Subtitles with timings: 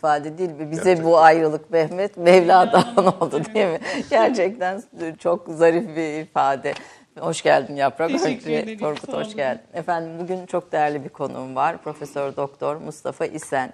[0.00, 0.70] ifade değil mi?
[0.70, 3.78] Bize bu ayrılık Mehmet Mevla'dan oldu değil mi?
[4.10, 4.82] Gerçekten
[5.18, 6.74] çok zarif bir ifade.
[7.18, 8.10] Hoş geldin Yaprak.
[8.10, 9.62] Teşekkür ederim, Korkut sağ hoş geldin.
[9.74, 11.82] Efendim bugün çok değerli bir konuğum var.
[11.82, 13.72] Profesör Doktor Mustafa İsen.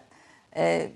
[0.56, 0.88] Ee,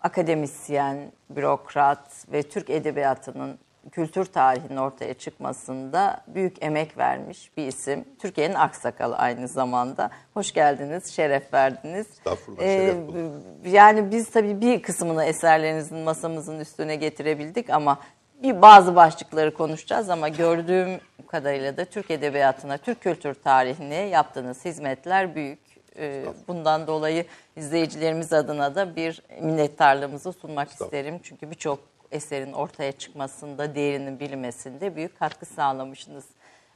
[0.00, 8.04] akademisyen, bürokrat ve Türk edebiyatının kültür tarihinin ortaya çıkmasında büyük emek vermiş bir isim.
[8.18, 10.10] Türkiye'nin aksakalı aynı zamanda.
[10.34, 12.06] Hoş geldiniz, şeref verdiniz.
[12.06, 13.32] Estağfurullah, Ee, şeref bulduk.
[13.66, 17.98] yani biz tabii bir kısmını eserlerinizin masamızın üstüne getirebildik ama
[18.42, 25.34] bir bazı başlıkları konuşacağız ama gördüğüm kadarıyla da Türk edebiyatına, Türk kültür tarihine yaptığınız hizmetler
[25.34, 25.58] büyük.
[25.98, 27.24] Ee, bundan dolayı
[27.56, 31.20] izleyicilerimiz adına da bir minnettarlığımızı sunmak isterim.
[31.22, 31.78] Çünkü birçok
[32.12, 36.24] eserin ortaya çıkmasında, değerinin bilinmesinde büyük katkı sağlamışsınız.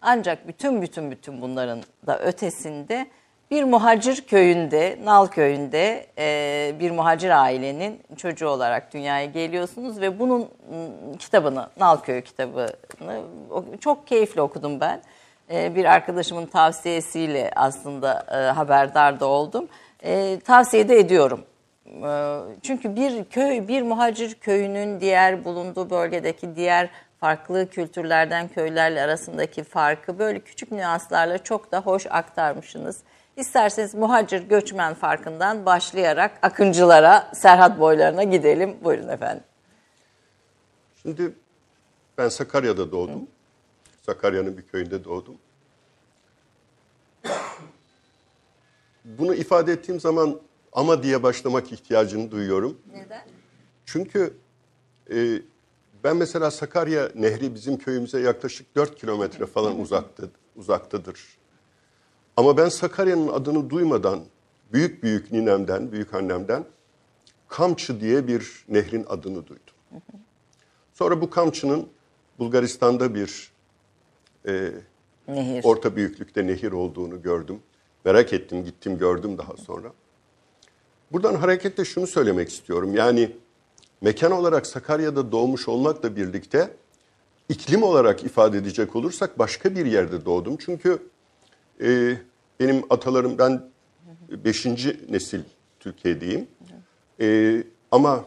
[0.03, 3.07] Ancak bütün bütün bütün bunların da ötesinde
[3.51, 10.41] bir muhacir köyünde, Nal köyünde e, bir muhacir ailenin çocuğu olarak dünyaya geliyorsunuz ve bunun
[10.41, 10.47] m,
[11.19, 12.69] kitabını, Nal Köyü kitabını
[13.81, 15.03] çok keyifle okudum ben.
[15.51, 19.69] E, bir arkadaşımın tavsiyesiyle aslında e, haberdar da oldum.
[20.45, 21.45] Tavsiye de ediyorum.
[21.93, 26.91] E, Çünkü bir köy, bir muhacir köyünün diğer bulunduğu bölgedeki diğer
[27.21, 32.99] farklı kültürlerden köylerle arasındaki farkı böyle küçük nüanslarla çok da hoş aktarmışsınız.
[33.37, 38.77] İsterseniz muhacir göçmen farkından başlayarak akıncılara, Serhat boylarına gidelim.
[38.85, 39.45] Buyurun efendim.
[41.03, 41.33] Şimdi
[42.19, 43.27] ben Sakarya'da doğdum.
[44.07, 45.37] Sakarya'nın bir köyünde doğdum.
[49.05, 50.41] Bunu ifade ettiğim zaman
[50.73, 52.79] ama diye başlamak ihtiyacını duyuyorum.
[52.93, 53.23] Neden?
[53.87, 54.35] Çünkü
[55.13, 55.43] e,
[56.05, 60.23] ben mesela Sakarya Nehri bizim köyümüze yaklaşık 4 kilometre falan uzakta,
[60.57, 61.21] uzaktadır.
[62.37, 64.21] Ama ben Sakarya'nın adını duymadan
[64.73, 66.65] büyük büyük ninemden, büyük annemden
[67.49, 69.75] Kamçı diye bir nehrin adını duydum.
[70.95, 71.89] Sonra bu Kamçı'nın
[72.39, 73.53] Bulgaristan'da bir
[74.47, 74.73] e,
[75.29, 75.61] Nehir.
[75.65, 77.59] orta büyüklükte nehir olduğunu gördüm.
[78.05, 79.93] Merak ettim, gittim, gördüm daha sonra.
[81.13, 82.95] Buradan hareketle şunu söylemek istiyorum.
[82.95, 83.37] Yani
[84.01, 86.77] mekan olarak Sakarya'da doğmuş olmakla birlikte
[87.49, 90.57] iklim olarak ifade edecek olursak başka bir yerde doğdum.
[90.57, 90.99] Çünkü
[91.83, 92.17] e,
[92.61, 93.71] benim atalarım, ben
[94.31, 95.41] beşinci nesil
[95.81, 96.49] Türkiye'deyim.
[97.21, 97.59] E,
[97.91, 98.25] ama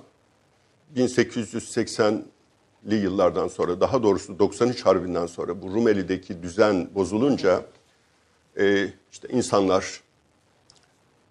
[0.96, 7.66] 1880'li yıllardan sonra, daha doğrusu 93 Harbi'nden sonra bu Rumeli'deki düzen bozulunca
[8.60, 10.02] e, işte insanlar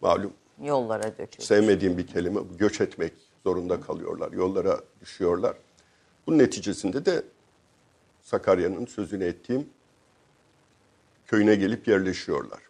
[0.01, 1.41] malum Yollara dökülüyor.
[1.41, 3.13] sevmediğim bir kelime göç etmek
[3.45, 4.33] zorunda kalıyorlar.
[4.33, 5.57] Yollara düşüyorlar.
[6.27, 7.23] Bunun neticesinde de
[8.23, 9.69] Sakarya'nın sözünü ettiğim
[11.27, 12.61] köyüne gelip yerleşiyorlar.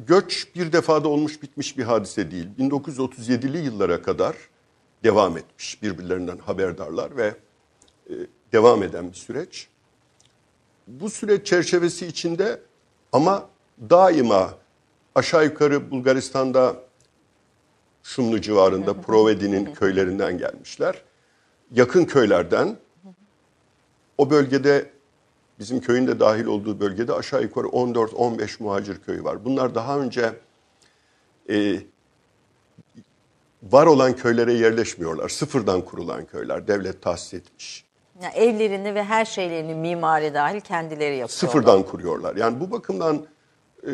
[0.00, 2.48] Göç bir defada olmuş bitmiş bir hadise değil.
[2.58, 4.36] 1937'li yıllara kadar
[5.04, 5.82] devam etmiş.
[5.82, 7.34] Birbirlerinden haberdarlar ve
[8.10, 8.14] e,
[8.52, 9.68] devam eden bir süreç.
[10.86, 12.60] Bu süreç çerçevesi içinde
[13.12, 13.48] ama
[13.90, 14.59] daima
[15.14, 16.76] aşağı yukarı Bulgaristan'da
[18.02, 21.02] Şumlu civarında Provedi'nin köylerinden gelmişler.
[21.70, 22.76] Yakın köylerden
[24.18, 24.90] o bölgede
[25.58, 29.44] bizim köyün de dahil olduğu bölgede aşağı yukarı 14-15 muhacir köyü var.
[29.44, 30.32] Bunlar daha önce
[31.50, 31.76] e,
[33.62, 35.28] var olan köylere yerleşmiyorlar.
[35.28, 36.66] Sıfırdan kurulan köyler.
[36.66, 37.84] Devlet tahsis etmiş.
[38.22, 41.28] Yani evlerini ve her şeylerini mimari dahil kendileri yapıyorlar.
[41.28, 42.36] Sıfırdan kuruyorlar.
[42.36, 43.26] Yani bu bakımdan
[43.86, 43.90] e,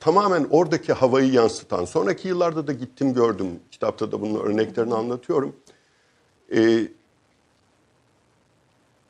[0.00, 5.56] tamamen oradaki havayı yansıtan, sonraki yıllarda da gittim gördüm, kitapta da bunun örneklerini anlatıyorum.
[6.54, 6.88] E,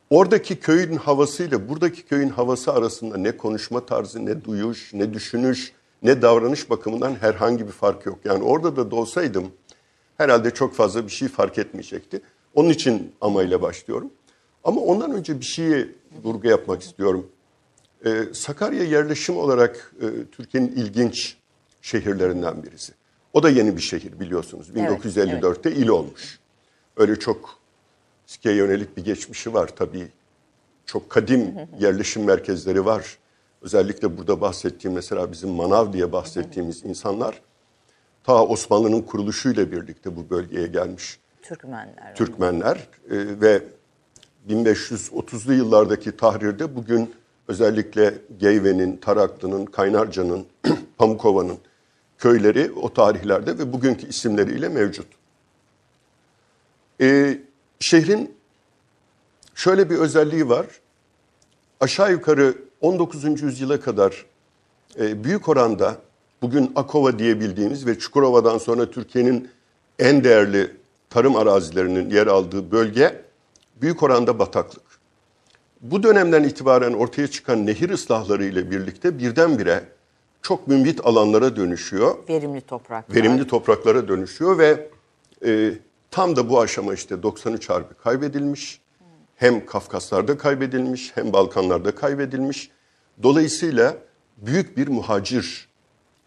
[0.09, 6.21] oradaki köyün havasıyla buradaki köyün havası arasında ne konuşma tarzı, ne duyuş, ne düşünüş, ne
[6.21, 8.19] davranış bakımından herhangi bir fark yok.
[8.25, 9.51] Yani orada da doğsaydım
[10.17, 12.21] herhalde çok fazla bir şey fark etmeyecekti.
[12.55, 14.11] Onun için amayla başlıyorum.
[14.63, 17.27] Ama ondan önce bir şeyi vurgu yapmak istiyorum.
[18.05, 21.37] Ee, Sakarya yerleşim olarak e, Türkiye'nin ilginç
[21.81, 22.93] şehirlerinden birisi.
[23.33, 24.67] O da yeni bir şehir biliyorsunuz.
[24.75, 26.39] Evet, 1954'te il olmuş.
[26.97, 27.59] Öyle çok
[28.27, 30.07] eskiye yönelik bir geçmişi var tabii.
[30.85, 33.17] Çok kadim yerleşim merkezleri var.
[33.61, 37.41] Özellikle burada bahsettiğim mesela bizim Manav diye bahsettiğimiz insanlar
[38.23, 41.19] ta Osmanlı'nın kuruluşuyla birlikte bu bölgeye gelmiş.
[41.41, 42.15] Türkmenler.
[42.15, 42.77] Türkmenler
[43.09, 43.63] e, ve
[44.49, 47.13] 1530'lu yıllardaki tahrirde bugün
[47.47, 50.45] özellikle Geyve'nin, Taraklı'nın, Kaynarca'nın,
[50.97, 51.57] Pamukova'nın
[52.17, 55.07] köyleri o tarihlerde ve bugünkü isimleriyle mevcut.
[57.01, 57.37] E,
[57.79, 58.35] şehrin
[59.55, 60.65] şöyle bir özelliği var.
[61.79, 63.41] Aşağı yukarı 19.
[63.41, 64.25] yüzyıla kadar
[64.99, 65.97] e, büyük oranda
[66.41, 69.49] bugün Akova diye bildiğimiz ve Çukurova'dan sonra Türkiye'nin
[69.99, 70.71] en değerli
[71.09, 73.21] tarım arazilerinin yer aldığı bölge
[73.81, 74.86] büyük oranda bataklık.
[75.81, 79.83] Bu dönemden itibaren ortaya çıkan nehir ıslahları ile birlikte birdenbire
[80.41, 83.15] çok mümbit alanlara dönüşüyor Verimli topraklar.
[83.15, 84.89] verimli topraklara dönüşüyor ve
[85.45, 85.73] e,
[86.11, 88.81] tam da bu aşama işte 93 Harbi kaybedilmiş.
[89.35, 92.71] Hem Kafkaslar'da kaybedilmiş hem Balkanlar'da kaybedilmiş.
[93.23, 93.97] Dolayısıyla
[94.37, 95.67] büyük bir muhacir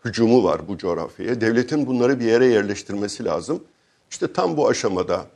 [0.05, 1.41] hücumu var bu coğrafyaya.
[1.41, 3.65] Devletin bunları bir yere yerleştirmesi lazım.
[4.11, 5.27] İşte tam bu aşamada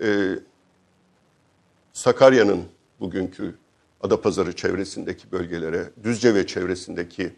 [0.00, 0.06] e,
[1.92, 2.62] Sakarya'nın
[3.00, 3.54] bugünkü
[4.04, 7.32] Adapazarı çevresindeki bölgelere, Düzce ve çevresindeki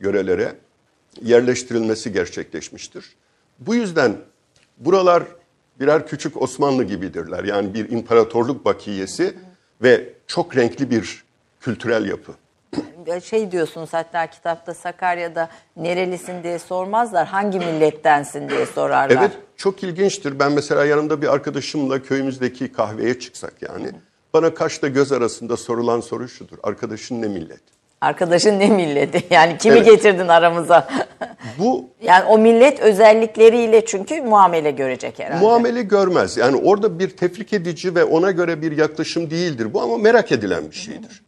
[0.00, 0.54] yörelere
[1.22, 3.06] yerleştirilmesi gerçekleşmiştir.
[3.58, 4.16] Bu yüzden
[4.78, 5.22] buralar
[5.80, 7.44] birer küçük Osmanlı gibidirler.
[7.44, 9.34] Yani bir imparatorluk bakiyesi
[9.82, 11.24] ve çok renkli bir
[11.60, 12.32] kültürel yapı.
[13.24, 17.26] şey diyorsunuz hatta kitapta Sakarya'da nerelisin diye sormazlar.
[17.26, 19.16] Hangi millettensin diye sorarlar.
[19.16, 20.38] Evet çok ilginçtir.
[20.38, 23.92] Ben mesela yanımda bir arkadaşımla köyümüzdeki kahveye çıksak yani.
[24.34, 26.56] Bana kaşla göz arasında sorulan soru şudur.
[26.62, 27.60] Arkadaşın ne millet?
[28.00, 29.24] Arkadaşın ne milleti?
[29.30, 29.86] Yani kimi Evet.
[29.86, 30.88] getirdin aramıza?
[31.58, 35.40] Bu yani o millet özellikleriyle çünkü muamele görecek herhalde.
[35.44, 36.36] muamele görmez.
[36.36, 40.70] Yani orada bir tefrik edici ve ona göre bir yaklaşım değildir bu ama merak edilen
[40.70, 41.22] bir şeydir.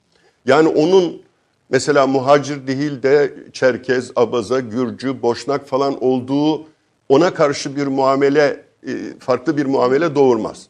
[0.46, 1.22] Yani onun
[1.70, 6.66] mesela muhacir değil de Çerkez, Abaza, Gürcü, Boşnak falan olduğu
[7.08, 10.66] ona karşı bir muamele, e, farklı bir muamele doğurmaz.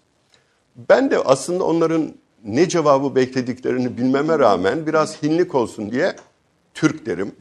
[0.76, 2.14] Ben de aslında onların
[2.44, 6.16] ne cevabı beklediklerini bilmeme rağmen biraz hinlik olsun diye
[6.74, 7.32] Türk derim.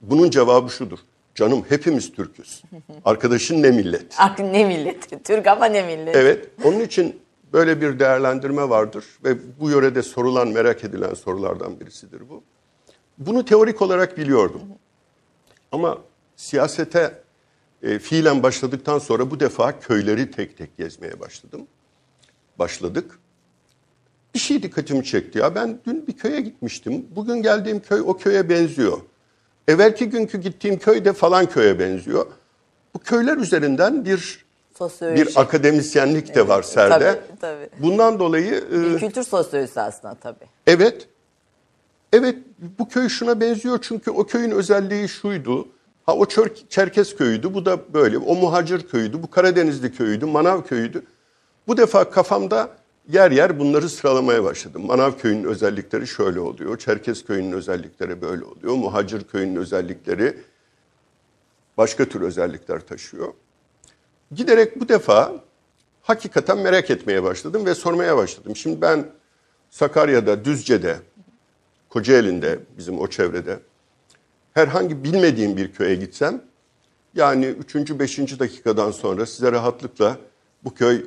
[0.00, 0.98] Bunun cevabı şudur.
[1.34, 2.62] Canım hepimiz Türk'üz.
[3.04, 4.20] Arkadaşın ne millet?
[4.38, 5.22] Ne milleti?
[5.22, 6.18] Türk ama ne milleti?
[6.18, 7.20] Evet, onun için
[7.52, 12.42] böyle bir değerlendirme vardır ve bu yörede sorulan, merak edilen sorulardan birisidir bu.
[13.18, 14.60] Bunu teorik olarak biliyordum.
[15.72, 15.98] Ama
[16.36, 17.22] siyasete
[17.82, 21.66] e, fiilen başladıktan sonra bu defa köyleri tek tek gezmeye başladım.
[22.58, 23.18] Başladık.
[24.34, 25.54] Bir şey dikkatimi çekti ya.
[25.54, 27.06] Ben dün bir köye gitmiştim.
[27.16, 28.98] Bugün geldiğim köy o köye benziyor.
[29.68, 32.26] Evvelki günkü gittiğim köy de falan köye benziyor.
[32.94, 34.44] Bu köyler üzerinden bir
[34.78, 35.22] Sosyoloji.
[35.26, 36.98] bir akademisyenlik de var Serde.
[37.04, 37.68] tabii, tabii.
[37.78, 40.44] Bundan dolayı e, Bir kültür sosyolojisi aslında tabii.
[40.66, 41.08] evet
[42.12, 42.36] evet
[42.78, 45.68] bu köy şuna benziyor çünkü o köyün özelliği şuydu.
[46.06, 48.18] Ha o Çör- Çerkes köyüydü, bu da böyle.
[48.18, 51.02] O Muhacir köyüydü, bu Karadenizli köyüydü, Manav köyüydü.
[51.68, 52.68] Bu defa kafamda
[53.08, 54.86] yer yer bunları sıralamaya başladım.
[54.86, 60.36] Manav köyünün özellikleri şöyle oluyor, Çerkes köyünün özellikleri böyle oluyor, Muhacir köyünün özellikleri
[61.76, 63.34] başka tür özellikler taşıyor.
[64.34, 65.32] Giderek bu defa
[66.02, 68.56] hakikaten merak etmeye başladım ve sormaya başladım.
[68.56, 69.06] Şimdi ben
[69.70, 70.96] Sakarya'da, Düzce'de,
[71.88, 73.58] Kocaeli'nde bizim o çevrede
[74.54, 76.42] herhangi bilmediğim bir köye gitsem
[77.14, 77.74] yani 3.
[77.90, 78.18] 5.
[78.18, 80.18] dakikadan sonra size rahatlıkla
[80.64, 81.04] bu köy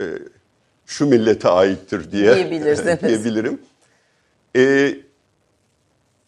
[0.00, 0.04] e,
[0.90, 2.34] şu millete aittir diye
[3.00, 3.60] diyebilirim.
[4.56, 4.94] E,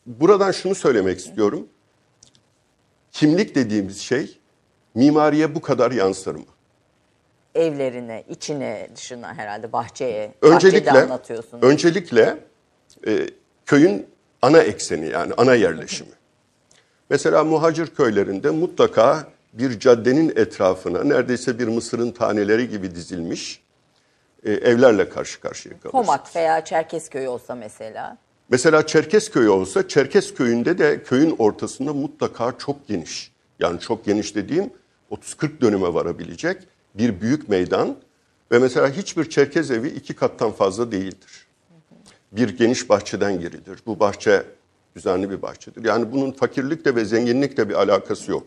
[0.07, 1.69] buradan şunu söylemek istiyorum.
[3.13, 4.39] Kimlik dediğimiz şey
[4.95, 6.45] mimariye bu kadar yansır mı?
[7.55, 10.35] Evlerine, içine, dışına herhalde bahçeye.
[10.43, 11.63] Öncelikle, anlatıyorsunuz.
[11.65, 12.39] öncelikle
[13.07, 13.27] e,
[13.67, 14.07] köyün
[14.43, 16.13] ana ekseni yani ana yerleşimi.
[17.11, 23.63] Mesela muhacir köylerinde mutlaka bir caddenin etrafına neredeyse bir mısırın taneleri gibi dizilmiş
[24.45, 25.93] e, evlerle karşı karşıya kalır.
[25.93, 28.17] Pomak veya Çerkezköy olsa mesela.
[28.49, 33.33] Mesela Çerkes köyü olsa Çerkes köyünde de köyün ortasında mutlaka çok geniş.
[33.59, 34.71] Yani çok geniş dediğim
[35.11, 36.63] 30-40 dönüme varabilecek
[36.95, 37.97] bir büyük meydan
[38.53, 41.47] ve mesela hiçbir Çerkez evi iki kattan fazla değildir.
[42.33, 43.79] Bir geniş bahçeden girilir.
[43.87, 44.43] Bu bahçe
[44.97, 45.85] düzenli bir bahçedir.
[45.85, 48.47] Yani bunun fakirlikle ve zenginlikle bir alakası yok.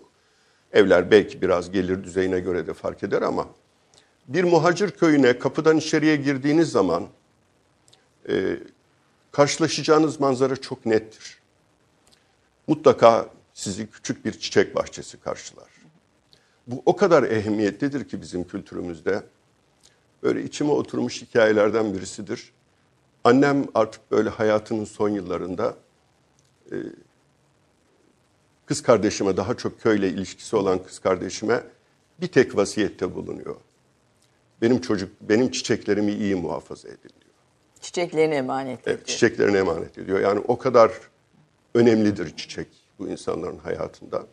[0.73, 3.47] Evler belki biraz gelir düzeyine göre de fark eder ama
[4.27, 7.07] bir muhacir köyüne kapıdan içeriye girdiğiniz zaman
[8.29, 8.57] e,
[9.31, 11.39] karşılaşacağınız manzara çok nettir.
[12.67, 15.69] Mutlaka sizi küçük bir çiçek bahçesi karşılar.
[16.67, 19.23] Bu o kadar ehemmiyetlidir ki bizim kültürümüzde.
[20.23, 22.53] Böyle içime oturmuş hikayelerden birisidir.
[23.23, 25.77] Annem artık böyle hayatının son yıllarında
[26.71, 26.75] e,
[28.65, 31.63] kız kardeşime daha çok köyle ilişkisi olan kız kardeşime
[32.21, 33.55] bir tek vasiyette bulunuyor.
[34.61, 37.33] Benim çocuk, benim çiçeklerimi iyi muhafaza edin diyor.
[37.81, 38.97] Çiçeklerini emanet ediyor.
[38.97, 40.19] Evet, çiçeklerine emanet ediyor.
[40.19, 40.91] Yani o kadar
[41.73, 42.67] önemlidir çiçek
[42.99, 44.27] bu insanların hayatında.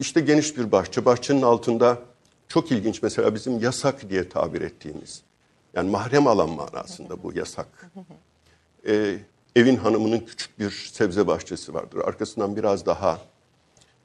[0.00, 1.04] İşte geniş bir bahçe.
[1.04, 1.98] Bahçenin altında
[2.48, 5.22] çok ilginç mesela bizim yasak diye tabir ettiğimiz
[5.74, 7.90] yani mahrem alan manasında bu yasak.
[8.86, 9.18] Ee,
[9.56, 11.98] evin hanımının küçük bir sebze bahçesi vardır.
[12.04, 13.20] Arkasından biraz daha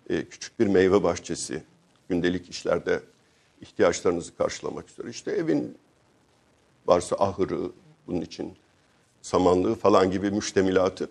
[0.10, 1.64] e, küçük bir meyve bahçesi.
[2.10, 3.02] Gündelik işlerde
[3.62, 5.10] ihtiyaçlarınızı karşılamak üzere.
[5.10, 5.78] İşte evin
[6.88, 7.72] varsa ahırı
[8.08, 8.58] bunun için
[9.22, 11.10] samanlığı falan gibi müştemilatı.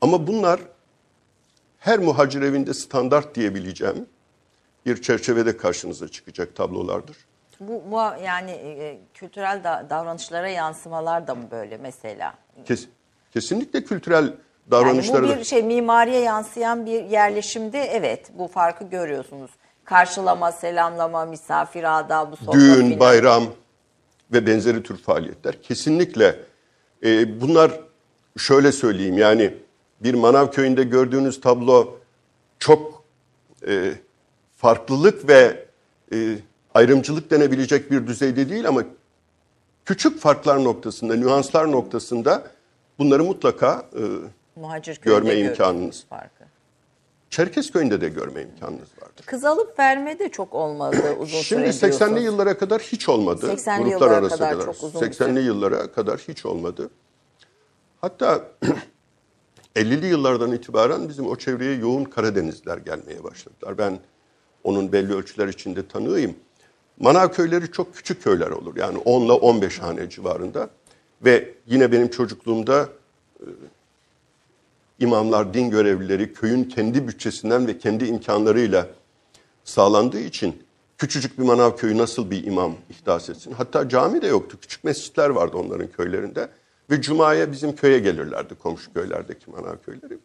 [0.00, 0.60] Ama bunlar
[1.78, 4.06] her muhacir evinde standart diyebileceğim
[4.86, 7.16] bir çerçevede karşınıza çıkacak tablolardır.
[7.60, 12.34] Bu, bu yani e, kültürel da, davranışlara yansımalar da mı böyle mesela?
[12.64, 12.88] Kes,
[13.32, 14.34] kesinlikle kültürel Yani
[14.70, 19.50] davranışları bu bir şey mimariye yansıyan bir yerleşimde evet bu farkı görüyorsunuz.
[19.84, 23.00] Karşılama, selamlama, misafir adabı, sofra düğün, filan.
[23.00, 23.44] bayram
[24.32, 26.36] ve benzeri tür faaliyetler kesinlikle
[27.04, 27.80] e, bunlar
[28.38, 29.54] şöyle söyleyeyim yani
[30.00, 31.98] bir manav köyünde gördüğünüz tablo
[32.58, 33.04] çok
[33.68, 33.92] e,
[34.56, 35.66] farklılık ve
[36.12, 36.38] e,
[36.74, 38.82] ayrımcılık denebilecek bir düzeyde değil ama
[39.84, 42.54] küçük farklar noktasında, nüanslar noktasında
[42.98, 44.02] Bunları mutlaka e,
[44.60, 46.06] Muhacir Görme imkanınız.
[47.36, 47.52] Farkı.
[47.52, 49.24] Çerkezköy'ünde de görme imkanınız vardır.
[49.26, 52.24] Kız alıp verme de çok olmadı uzun Şimdi süre 80'li diyorsunuz.
[52.24, 53.46] yıllara kadar hiç olmadı.
[53.46, 54.64] 80'li Gruplar yıllara arası kadar kadar.
[54.64, 56.90] çok uzun bir 80'li yıllara kadar hiç olmadı.
[58.00, 58.44] Hatta
[59.76, 63.78] 50'li yıllardan itibaren bizim o çevreye yoğun Karadenizler gelmeye başladılar.
[63.78, 63.98] Ben
[64.64, 66.34] onun belli ölçüler içinde tanığıyım.
[67.00, 68.76] Manav köyleri çok küçük köyler olur.
[68.76, 70.70] Yani 10 ile 15 hane civarında.
[71.24, 72.88] Ve yine benim çocukluğumda
[73.40, 73.46] e,
[74.98, 78.86] imamlar, din görevlileri köyün kendi bütçesinden ve kendi imkanlarıyla
[79.64, 80.62] sağlandığı için
[80.98, 83.52] küçücük bir manav köyü nasıl bir imam ihdas etsin?
[83.52, 84.58] Hatta cami de yoktu.
[84.60, 86.48] Küçük mescitler vardı onların köylerinde.
[86.90, 90.18] Ve cumaya bizim köye gelirlerdi komşu köylerdeki manav köyleri.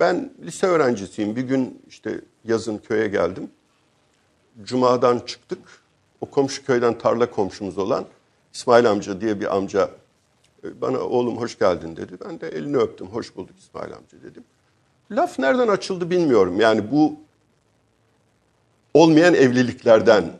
[0.00, 1.36] Ben lise öğrencisiyim.
[1.36, 3.50] Bir gün işte yazın köye geldim.
[4.62, 5.58] Cuma'dan çıktık.
[6.20, 8.04] O komşu köyden tarla komşumuz olan
[8.54, 9.90] İsmail amca diye bir amca
[10.64, 12.18] bana oğlum hoş geldin dedi.
[12.24, 13.06] Ben de elini öptüm.
[13.06, 14.44] Hoş bulduk İsmail amca dedim.
[15.10, 16.60] Laf nereden açıldı bilmiyorum.
[16.60, 17.16] Yani bu
[18.94, 20.32] olmayan evliliklerden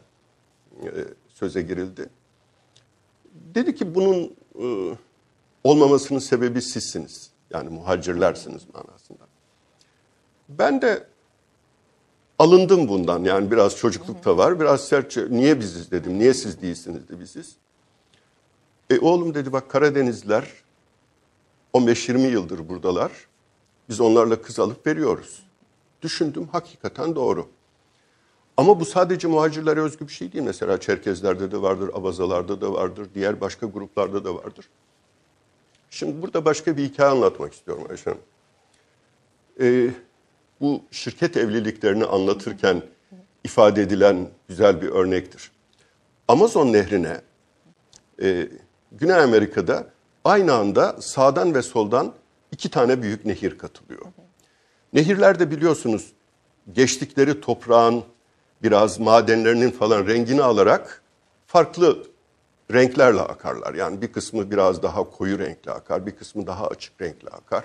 [0.82, 0.90] e,
[1.28, 2.08] söze girildi.
[3.54, 4.96] Dedi ki bunun e,
[5.64, 7.30] olmamasının sebebi sizsiniz.
[7.50, 9.26] Yani muhacirlersiniz manasında.
[10.48, 11.06] Ben de
[12.38, 13.24] alındım bundan.
[13.24, 14.60] Yani biraz çocukluk da var.
[14.60, 16.18] Biraz sertçe niye biziz dedim.
[16.18, 17.56] Niye siz değilsiniz de biziz.
[18.90, 20.52] E oğlum dedi bak Karadenizliler
[21.74, 23.12] 15-20 yıldır buradalar.
[23.88, 25.42] Biz onlarla kız alıp veriyoruz.
[26.02, 27.48] Düşündüm hakikaten doğru.
[28.56, 30.44] Ama bu sadece muhacirlere özgü bir şey değil.
[30.44, 34.68] Mesela Çerkezlerde de vardır, Abazalarda da vardır, diğer başka gruplarda da vardır.
[35.90, 38.22] Şimdi burada başka bir hikaye anlatmak istiyorum Ayşe Hanım.
[39.60, 39.90] Ee,
[40.60, 42.82] bu şirket evliliklerini anlatırken
[43.44, 45.50] ifade edilen güzel bir örnektir.
[46.28, 47.20] Amazon nehrine
[48.22, 48.48] e,
[48.92, 49.86] Güney Amerika'da
[50.24, 52.14] aynı anda sağdan ve soldan
[52.52, 54.02] iki tane büyük nehir katılıyor.
[54.92, 56.12] Nehirlerde biliyorsunuz
[56.72, 58.04] geçtikleri toprağın
[58.62, 61.02] biraz madenlerinin falan rengini alarak
[61.46, 62.06] farklı
[62.72, 63.74] renklerle akarlar.
[63.74, 67.64] Yani bir kısmı biraz daha koyu renkli akar, bir kısmı daha açık renkli akar.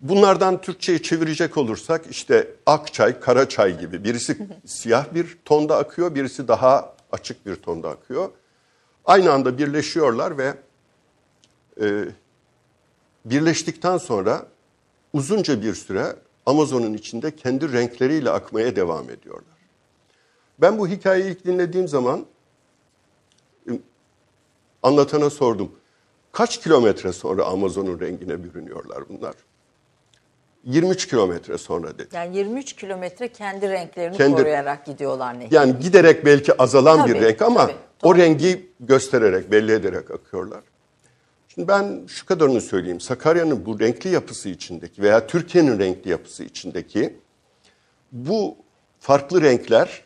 [0.00, 4.04] Bunlardan Türkçe'ye çevirecek olursak işte ak çay, kara çay gibi.
[4.04, 8.30] Birisi siyah bir tonda akıyor, birisi daha açık bir tonda akıyor.
[9.04, 10.54] Aynı anda birleşiyorlar ve
[11.80, 12.04] e,
[13.24, 14.46] birleştikten sonra
[15.12, 19.54] uzunca bir süre Amazon'un içinde kendi renkleriyle akmaya devam ediyorlar.
[20.58, 22.26] Ben bu hikayeyi ilk dinlediğim zaman
[24.82, 25.72] anlatana sordum.
[26.32, 29.34] Kaç kilometre sonra Amazon'un rengine bürünüyorlar bunlar?
[30.64, 32.16] 23 kilometre sonra dedi.
[32.16, 35.52] Yani 23 kilometre kendi renklerini Kendi- koruyarak gidiyorlar nehir.
[35.52, 40.60] Yani giderek belki azalan bir Tabii, renk ama tabii, o rengi göstererek, belli ederek akıyorlar.
[41.48, 43.00] Şimdi ben şu kadarını söyleyeyim.
[43.00, 47.16] Sakarya'nın bu renkli yapısı içindeki veya Türkiye'nin renkli yapısı içindeki
[48.12, 48.56] bu
[49.00, 50.04] farklı renkler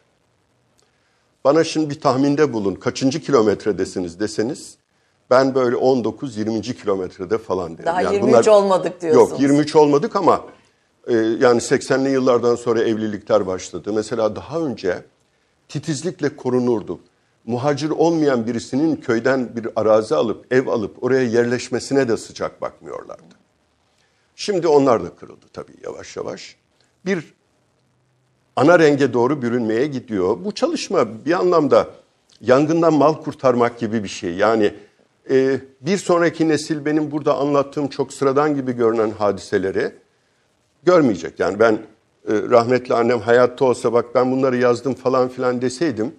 [1.44, 2.74] bana şimdi bir tahminde bulun.
[2.74, 4.76] Kaçıncı kilometredesiniz deseniz
[5.30, 6.74] ben böyle 19-20.
[6.74, 7.86] kilometrede falan derim.
[7.86, 9.30] Daha Yani 23 olmadık diyorsunuz.
[9.30, 10.44] Yok 23 olmadık ama
[11.06, 13.92] e, yani 80'li yıllardan sonra evlilikler başladı.
[13.92, 15.02] Mesela daha önce
[15.68, 17.00] titizlikle korunurdu.
[17.46, 23.34] Muhacir olmayan birisinin köyden bir arazi alıp ev alıp oraya yerleşmesine de sıcak bakmıyorlardı.
[24.36, 26.56] Şimdi onlar da kırıldı tabii yavaş yavaş.
[27.06, 27.34] Bir
[28.56, 30.44] ana renge doğru bürünmeye gidiyor.
[30.44, 31.88] Bu çalışma bir anlamda
[32.40, 34.34] yangından mal kurtarmak gibi bir şey.
[34.34, 34.74] Yani
[35.30, 39.92] e, bir sonraki nesil benim burada anlattığım çok sıradan gibi görünen hadiseleri
[40.82, 41.40] görmeyecek.
[41.40, 41.78] Yani ben e,
[42.28, 46.14] rahmetli annem hayatta olsa bak ben bunları yazdım falan filan deseydim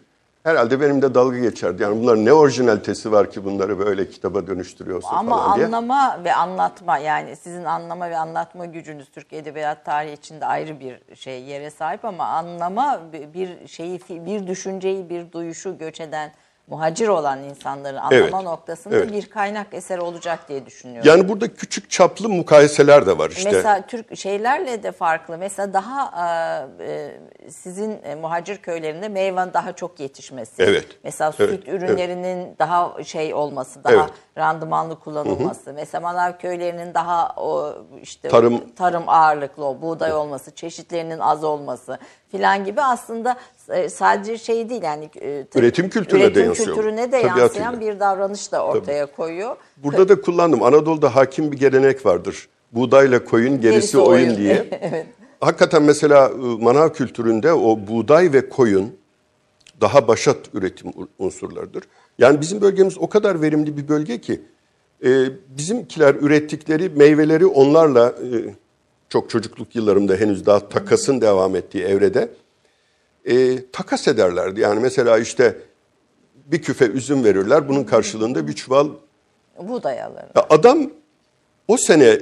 [0.46, 1.84] herhalde benim de dalga geçerdi.
[1.84, 5.66] Yani bunların ne orijinalitesi var ki bunları böyle kitaba dönüştürüyorsun Ama falan diye.
[5.66, 11.16] anlama ve anlatma yani sizin anlama ve anlatma gücünüz Türk Edebiyat tarihi içinde ayrı bir
[11.16, 13.02] şey yere sahip ama anlama
[13.34, 16.32] bir şeyi bir düşünceyi bir duyuşu göç eden
[16.67, 19.12] muhacir olan insanların anlama Evet, noktasında evet.
[19.12, 21.10] bir kaynak eser olacak diye düşünüyorum.
[21.10, 23.51] Yani burada küçük çaplı mukayeseler de var işte.
[23.51, 25.38] Mesela Türk şeylerle de farklı.
[25.38, 26.12] Mesela daha
[26.80, 27.19] e, e,
[27.51, 30.63] sizin e, muhacir köylerinde meyve daha çok yetişmesi.
[30.63, 30.86] Evet.
[31.04, 34.10] Mesela Evet, süt ürünlerinin daha şey olması, daha Evet.
[34.38, 35.73] randımanlı kullanılması.
[35.73, 41.97] Mesela manav köylerinin daha o işte Tarım- tarım ağırlıklı o buğday olması, çeşitlerinin az olması
[42.32, 43.38] filan gibi aslında
[43.70, 46.76] e, sadece şey değil yani e, tabii Üretim kültürüne de üretim yansıyor.
[46.76, 47.40] kültürüne de Tabiatıyla.
[47.40, 49.56] yansıyan bir davranış da ortaya koyuyor.
[49.78, 50.64] Burada da kullandım.
[50.64, 52.48] Anadolu'da hakim bir gelenek vardır.
[52.72, 54.38] Buğdayla koyun gerisi, Gerisi oyun, oyun.
[54.38, 54.66] diye.
[55.40, 58.96] Hakikaten mesela e, manav kültüründe o buğday ve koyun
[59.82, 61.84] daha başat üretim unsurlarıdır.
[62.20, 64.42] Yani bizim bölgemiz o kadar verimli bir bölge ki
[65.06, 65.10] Ee,
[65.58, 68.56] bizimkiler ürettikleri meyveleri onlarla e,
[69.15, 72.30] çok çocukluk yıllarımda henüz daha takasın devam ettiği evrede
[73.25, 74.62] e, takas ederlerdi.
[74.62, 75.58] Yani mesela işte
[76.45, 77.69] bir küfe üzüm verirler.
[77.69, 78.89] Bunun karşılığında bir çuval
[79.60, 80.30] Buğday alırım.
[80.36, 80.91] ya adam
[81.67, 82.19] o sene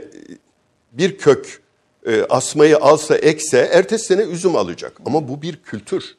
[0.91, 1.61] bir kök
[2.05, 4.93] e, asmayı alsa ekse ertesi sene üzüm alacak.
[5.05, 6.17] Ama bu bir kültür.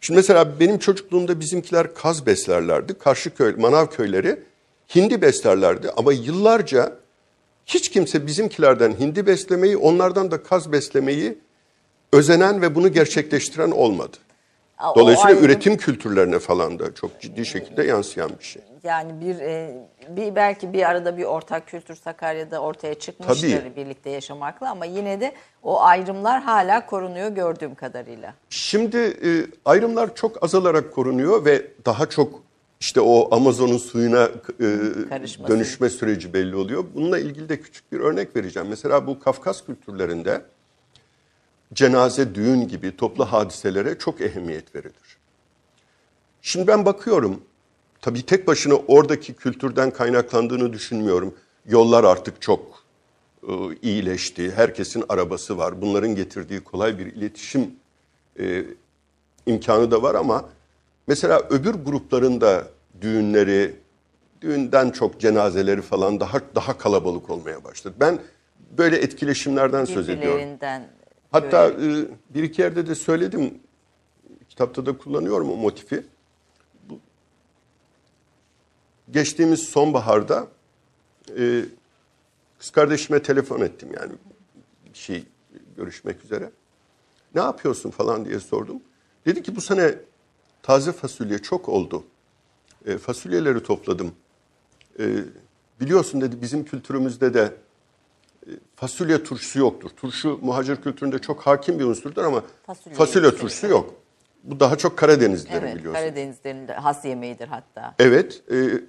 [0.00, 2.94] Şimdi mesela benim çocukluğumda bizimkiler kaz beslerlerdi.
[2.94, 4.42] Karşıköy, manav köyleri
[4.94, 5.90] hindi beslerlerdi.
[5.96, 7.01] Ama yıllarca
[7.66, 11.38] hiç kimse bizimkilerden hindi beslemeyi, onlardan da kaz beslemeyi
[12.12, 14.16] özenen ve bunu gerçekleştiren olmadı.
[14.96, 18.62] Dolayısıyla üretim kültürlerine falan da çok ciddi şekilde yansıyan bir şey.
[18.82, 19.76] Yani bir, e,
[20.08, 23.76] bir belki bir arada bir ortak kültür Sakarya'da ortaya çıkmıştır Tabii.
[23.76, 28.34] birlikte yaşamakla ama yine de o ayrımlar hala korunuyor gördüğüm kadarıyla.
[28.50, 29.30] Şimdi e,
[29.64, 32.42] ayrımlar çok azalarak korunuyor ve daha çok
[32.82, 34.28] işte o Amazon'un suyuna e,
[35.08, 35.52] Karışması.
[35.52, 36.84] dönüşme süreci belli oluyor.
[36.94, 38.68] Bununla ilgili de küçük bir örnek vereceğim.
[38.68, 40.44] Mesela bu Kafkas kültürlerinde
[41.74, 45.18] cenaze, düğün gibi toplu hadiselere çok ehemmiyet verilir.
[46.42, 47.40] Şimdi ben bakıyorum,
[48.00, 51.34] tabii tek başına oradaki kültürden kaynaklandığını düşünmüyorum.
[51.66, 52.84] Yollar artık çok
[53.48, 55.82] e, iyileşti, herkesin arabası var.
[55.82, 57.70] Bunların getirdiği kolay bir iletişim
[58.38, 58.64] e,
[59.46, 60.44] imkanı da var ama
[61.06, 62.68] mesela öbür grupların da
[63.00, 63.74] düğünleri,
[64.40, 67.94] düğünden çok cenazeleri falan daha daha kalabalık olmaya başladı.
[68.00, 68.18] Ben
[68.78, 70.40] böyle etkileşimlerden söz ediyorum.
[71.32, 73.54] Hatta böyle- e, bir iki yerde de söyledim,
[74.48, 76.04] kitapta da kullanıyorum o motifi.
[76.90, 76.98] Bu,
[79.10, 80.46] geçtiğimiz sonbaharda
[81.38, 81.62] e,
[82.58, 84.12] kız kardeşime telefon ettim yani
[84.94, 85.24] bir şey
[85.76, 86.50] görüşmek üzere.
[87.34, 88.80] Ne yapıyorsun falan diye sordum.
[89.26, 89.94] Dedi ki bu sene
[90.62, 92.04] taze fasulye çok oldu.
[92.86, 94.14] E, fasulyeleri topladım.
[94.98, 95.04] E,
[95.80, 97.54] biliyorsun dedi bizim kültürümüzde de
[98.76, 99.90] fasulye turşusu yoktur.
[99.90, 103.94] Turşu muhacir kültüründe çok hakim bir unsurdur ama Fasulye fasulye, turşusu yok.
[104.44, 106.00] Bu daha çok Karadenizlilerin evet, biliyorsun.
[106.00, 107.94] Karadenizlerin de has yemeğidir hatta.
[107.98, 108.42] Evet.
[108.50, 108.80] e,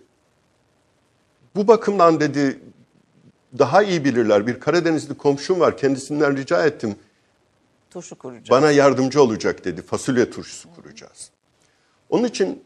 [1.55, 2.59] bu bakımdan dedi
[3.59, 4.47] daha iyi bilirler.
[4.47, 5.77] Bir Karadenizli komşum var.
[5.77, 6.95] Kendisinden rica ettim.
[7.89, 8.51] Turşu kurucu.
[8.51, 9.81] Bana yardımcı olacak dedi.
[9.81, 11.31] Fasulye turşusu kuracağız.
[12.13, 12.63] Onun için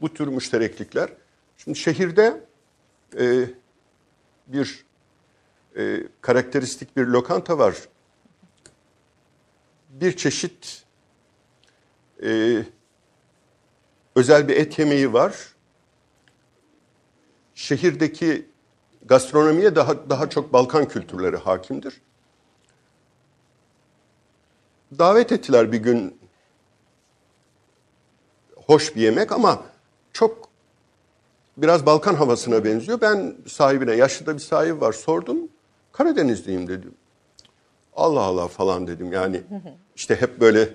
[0.00, 1.10] bu tür müştereklikler.
[1.56, 2.44] Şimdi şehirde
[3.18, 3.44] e,
[4.46, 4.84] bir
[5.76, 7.76] e, karakteristik bir lokanta var.
[9.88, 10.84] Bir çeşit
[12.22, 12.62] e,
[14.14, 15.54] özel bir et yemeği var.
[17.54, 18.46] Şehirdeki
[19.04, 22.00] gastronomiye daha daha çok Balkan kültürleri hakimdir
[24.98, 26.18] davet ettiler bir gün
[28.68, 29.62] hoş bir yemek ama
[30.12, 30.48] çok
[31.56, 33.00] biraz Balkan havasına benziyor.
[33.00, 35.38] Ben sahibine, yaşlı da bir sahibi var sordum.
[35.92, 36.94] Karadenizliyim dedim.
[37.96, 39.40] Allah Allah falan dedim yani
[39.96, 40.68] işte hep böyle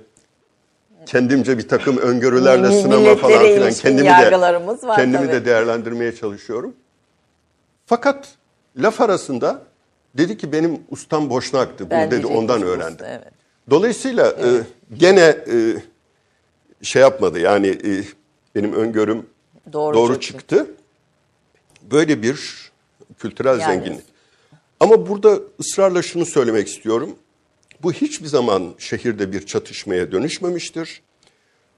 [1.05, 5.31] kendimce bir takım öngörülerle sınama falan filan kendimi de var kendimi tabii.
[5.31, 6.73] de değerlendirmeye çalışıyorum.
[7.85, 8.27] Fakat
[8.77, 9.61] laf arasında
[10.17, 11.83] dedi ki benim ustam Boşnak'tı.
[11.83, 13.05] Bunu Ben dedi ondan öğrendim.
[13.09, 13.27] Evet.
[13.69, 14.47] Dolayısıyla e,
[14.97, 15.75] gene e,
[16.83, 18.03] şey yapmadı yani e,
[18.55, 19.25] benim öngörüm
[19.73, 20.57] Doğru doğru, çıktı.
[20.57, 20.71] çıktı.
[21.91, 22.71] Böyle bir
[23.19, 24.05] kültürel Yani- zenginlik.
[24.79, 27.15] Ama burada ısrarla şunu söylemek istiyorum.
[27.81, 31.01] Bu hiçbir zaman şehirde bir çatışmaya dönüşmemiştir.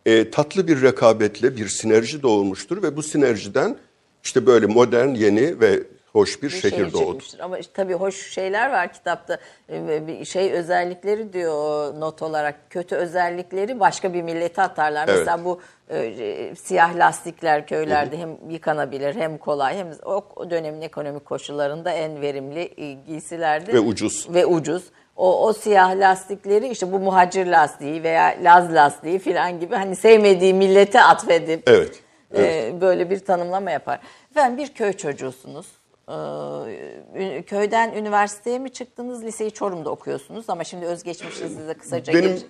[0.06, 3.78] E, tatlı bir rekabetle bir sinerji doğurmuştur ve bu sinerjiden
[4.24, 5.84] işte böyle modern, yeni ve
[6.16, 7.24] hoş bir, bir şehir şehir doğdu.
[7.40, 9.38] Ama işte tabii hoş şeyler var kitapta.
[9.70, 12.56] Ee, Bir şey özellikleri diyor not olarak.
[12.70, 15.08] Kötü özellikleri başka bir millete atarlar.
[15.08, 15.20] Evet.
[15.20, 21.92] Mesela bu e, siyah lastikler köylerde hem yıkanabilir hem kolay hem o, dönemin ekonomik koşullarında
[21.92, 23.74] en verimli e, giysilerdi.
[23.74, 24.28] Ve ucuz.
[24.34, 24.84] Ve ucuz.
[25.16, 30.54] O, o siyah lastikleri işte bu muhacir lastiği veya laz lastiği falan gibi hani sevmediği
[30.54, 32.02] millete atfedip Evet.
[32.38, 34.00] ee, böyle bir tanımlama yapar.
[34.32, 35.68] Efendim bir köy çocuğusunuz.
[36.10, 39.24] Ee, köyden üniversiteye mi çıktınız?
[39.24, 42.46] Liseyi Çorum'da okuyorsunuz ama şimdi özgeçmişinizi size kısaca Benim geç-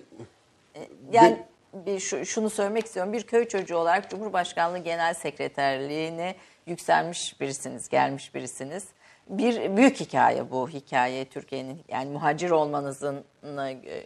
[1.12, 1.42] Yani
[1.72, 3.12] bir şu, şunu söylemek istiyorum.
[3.12, 6.34] Bir köy çocuğu olarak Cumhurbaşkanlığı Genel Sekreterliğine
[6.66, 8.84] yükselmiş birisiniz, gelmiş birisiniz.
[9.28, 14.04] Bir büyük hikaye bu hikaye Türkiye'nin yani muhacir olmanızın e,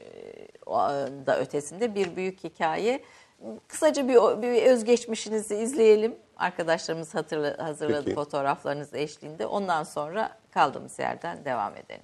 [0.66, 0.78] o,
[1.26, 3.00] da ötesinde bir büyük hikaye.
[3.68, 6.14] Kısaca bir, bir özgeçmişinizi izleyelim.
[6.40, 8.14] Arkadaşlarımız hatırla, hazırladı Peki.
[8.14, 9.46] fotoğraflarınız eşliğinde.
[9.46, 12.02] Ondan sonra kaldığımız yerden devam edelim.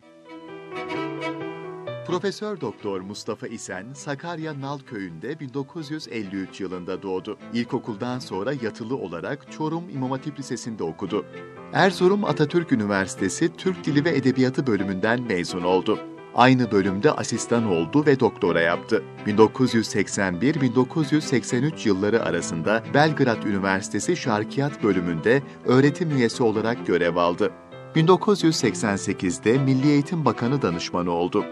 [2.07, 7.39] Profesör Doktor Mustafa İsen Sakarya Nal köyünde 1953 yılında doğdu.
[7.53, 11.27] İlkokuldan sonra yatılı olarak Çorum İmam Hatip Lisesi'nde okudu.
[11.73, 16.16] Erzurum Atatürk Üniversitesi Türk Dili ve Edebiyatı bölümünden mezun oldu.
[16.37, 19.03] Aynı bölümde asistan oldu ve doktora yaptı.
[19.27, 27.53] 1981-1983 yılları arasında Belgrad Üniversitesi Şarkiyat bölümünde öğretim üyesi olarak görev aldı.
[27.95, 31.45] 1988'de Milli Eğitim Bakanı danışmanı oldu.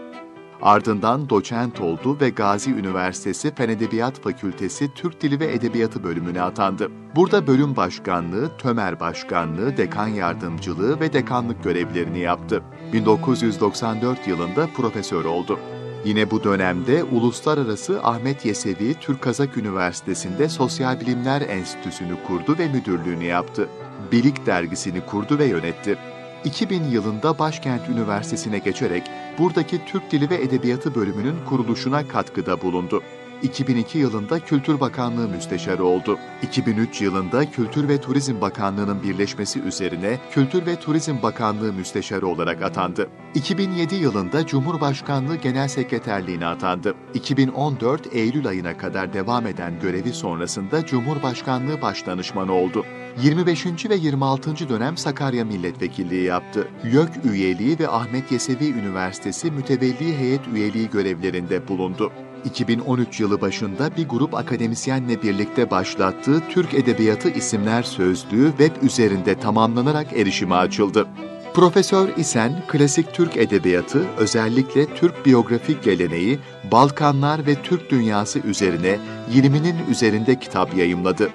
[0.61, 6.91] Ardından doçent oldu ve Gazi Üniversitesi Fen Edebiyat Fakültesi Türk Dili ve Edebiyatı bölümüne atandı.
[7.15, 12.63] Burada bölüm başkanlığı, tömer başkanlığı, dekan yardımcılığı ve dekanlık görevlerini yaptı.
[12.93, 15.59] 1994 yılında profesör oldu.
[16.05, 23.23] Yine bu dönemde Uluslararası Ahmet Yesevi Türk Kazak Üniversitesi'nde Sosyal Bilimler Enstitüsü'nü kurdu ve müdürlüğünü
[23.23, 23.69] yaptı.
[24.11, 25.97] Bilik dergisini kurdu ve yönetti.
[26.45, 29.03] 2000 yılında Başkent Üniversitesi'ne geçerek
[29.39, 33.03] buradaki Türk Dili ve Edebiyatı bölümünün kuruluşuna katkıda bulundu.
[33.43, 36.19] 2002 yılında Kültür Bakanlığı Müsteşarı oldu.
[36.41, 43.09] 2003 yılında Kültür ve Turizm Bakanlığı'nın birleşmesi üzerine Kültür ve Turizm Bakanlığı Müsteşarı olarak atandı.
[43.35, 46.95] 2007 yılında Cumhurbaşkanlığı Genel Sekreterliğine atandı.
[47.13, 52.85] 2014 Eylül ayına kadar devam eden görevi sonrasında Cumhurbaşkanlığı Başdanışmanı oldu.
[53.23, 53.65] 25.
[53.89, 54.69] ve 26.
[54.69, 56.67] dönem Sakarya Milletvekilliği yaptı.
[56.83, 62.11] YÖK üyeliği ve Ahmet Yesevi Üniversitesi mütevelli heyet üyeliği görevlerinde bulundu.
[62.45, 70.13] 2013 yılı başında bir grup akademisyenle birlikte başlattığı Türk Edebiyatı İsimler Sözlüğü web üzerinde tamamlanarak
[70.13, 71.07] erişime açıldı.
[71.53, 76.39] Profesör İsen, klasik Türk edebiyatı, özellikle Türk biyografik geleneği,
[76.71, 78.99] Balkanlar ve Türk dünyası üzerine
[79.33, 81.29] 20'nin üzerinde kitap yayımladı.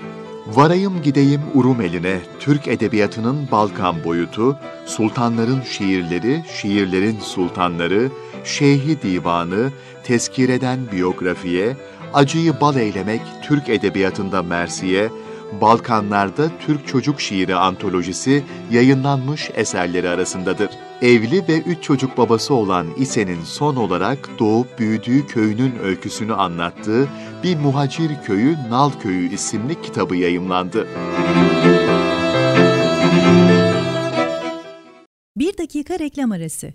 [0.46, 8.10] Varayım gideyim Urumeline, Türk edebiyatının Balkan boyutu, sultanların şiirleri, şiirlerin sultanları,
[8.44, 9.70] Şeyhi Divanı,
[10.04, 11.76] tezkireden biyografiye,
[12.14, 15.08] acıyı bal eylemek Türk edebiyatında Mersiye,
[15.60, 20.70] Balkanlarda Türk Çocuk Şiiri antolojisi yayınlanmış eserleri arasındadır.
[21.02, 27.08] Evli ve üç çocuk babası olan İse'nin son olarak doğup büyüdüğü köyünün öyküsünü anlattığı
[27.42, 30.88] Bir Muhacir Köyü Nal Köyü isimli kitabı yayımlandı.
[35.36, 36.74] Bir dakika reklam arası.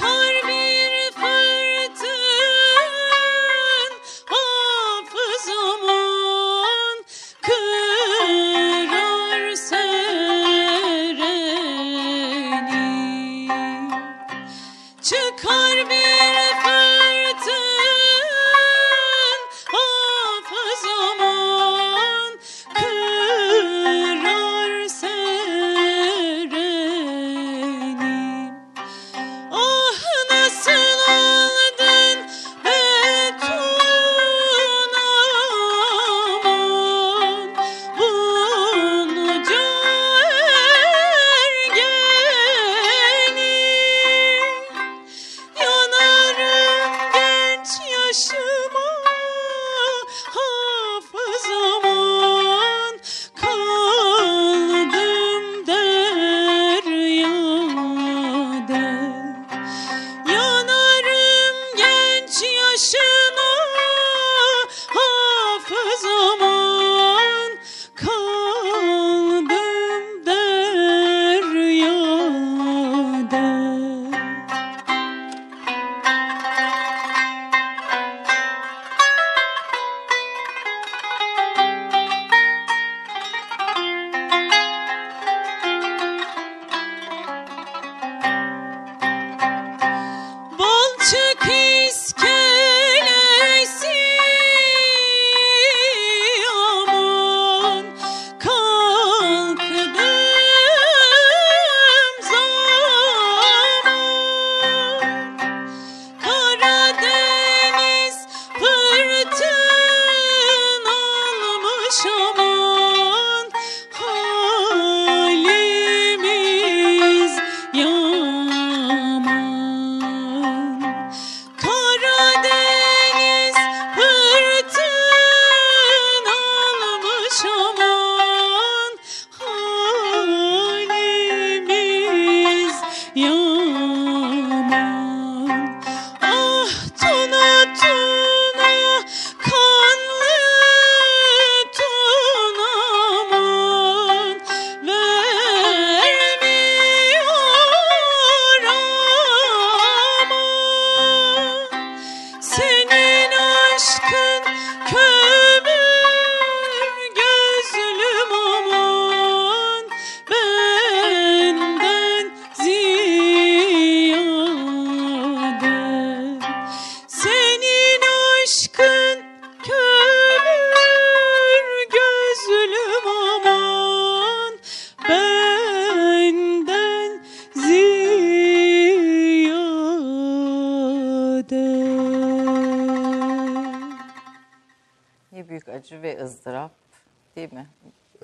[0.00, 0.79] calling me.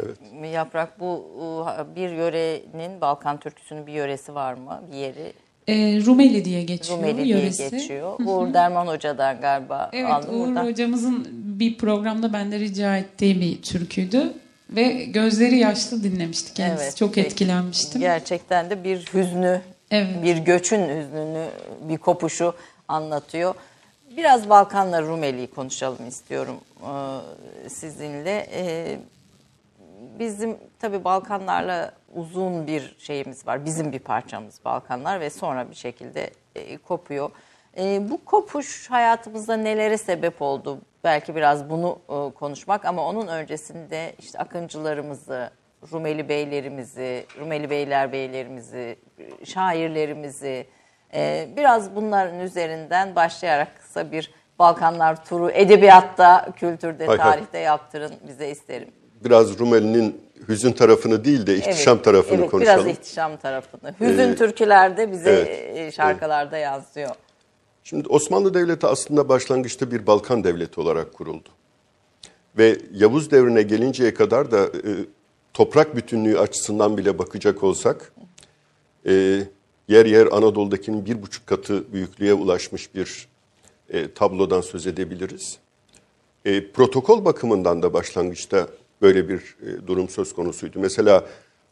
[0.05, 0.17] Evet.
[0.55, 1.27] Yaprak bu
[1.91, 4.83] e, bir yörenin Balkan türküsünün bir yöresi var mı?
[4.93, 5.33] Bir yeri
[5.69, 7.71] E, Rumeli diye geçiyor Rumeli diye yöresi.
[7.71, 8.19] geçiyor.
[8.27, 10.65] Uğur Derman Hoca'dan galiba Evet aldım Uğur buradan.
[10.67, 14.33] hocamızın bir programda bende rica ettiği bir türküydü.
[14.71, 16.85] Ve gözleri yaşlı dinlemiştik kendisi.
[16.85, 17.27] Evet, Çok peki.
[17.27, 18.01] etkilenmiştim.
[18.01, 20.23] Gerçekten de bir hüznü, Evet.
[20.25, 21.47] bir göçün hüznünü,
[21.89, 22.55] bir kopuşu
[22.89, 23.55] anlatıyor.
[24.17, 28.47] Biraz Balkanlar Rumeli'yi konuşalım istiyorum e, sizinle.
[28.53, 28.99] E,
[30.19, 33.65] bizim tabii Balkanlarla uzun bir şeyimiz var.
[33.65, 37.31] Bizim bir parçamız Balkanlar ve sonra bir şekilde e, kopuyor.
[37.79, 40.81] E, bu kopuş hayatımızda nelere sebep oldu?
[41.05, 45.51] Belki biraz bunu e, konuşmak ama onun öncesinde işte akıncılarımızı,
[45.93, 48.99] Rumeli beylerimizi, Rumeli beyler beylerimizi,
[49.45, 50.67] şairlerimizi
[51.15, 57.33] e, biraz bunların üzerinden başlayarak kısa bir Balkanlar turu edebiyatta, kültürde, Hay hay.
[57.33, 58.89] tarihte yaptırın bize isterim.
[59.25, 62.85] Biraz Rumeli'nin hüzün tarafını değil de ihtişam tarafını evet, konuşalım.
[62.85, 63.95] Biraz ihtişam tarafını.
[64.01, 67.11] Hüzün türkülerde bize evet, e, şarkılarda yansıyor.
[67.85, 71.49] Şimdi Osmanlı Devleti aslında başlangıçta bir Balkan devleti olarak kuruldu.
[72.59, 74.91] Ve Yavuz devrine gelinceye kadar da e,
[75.55, 78.13] toprak bütünlüğü açısından bile bakacak olsak
[79.07, 79.43] e,
[79.89, 83.29] yer yer Anadolu'dakinin bir buçuk katı büyüklüğe ulaşmış bir
[83.91, 85.59] e, tablodan söz edebiliriz.
[86.45, 88.69] E, protokol bakımından da başlangıçta
[89.03, 90.79] böyle bir e, durum söz konusuydu.
[90.81, 91.27] Mesela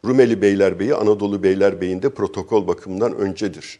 [0.05, 3.79] Rumeli Beylerbeyi Anadolu Beylerbeyi'nde protokol bakımından öncedir.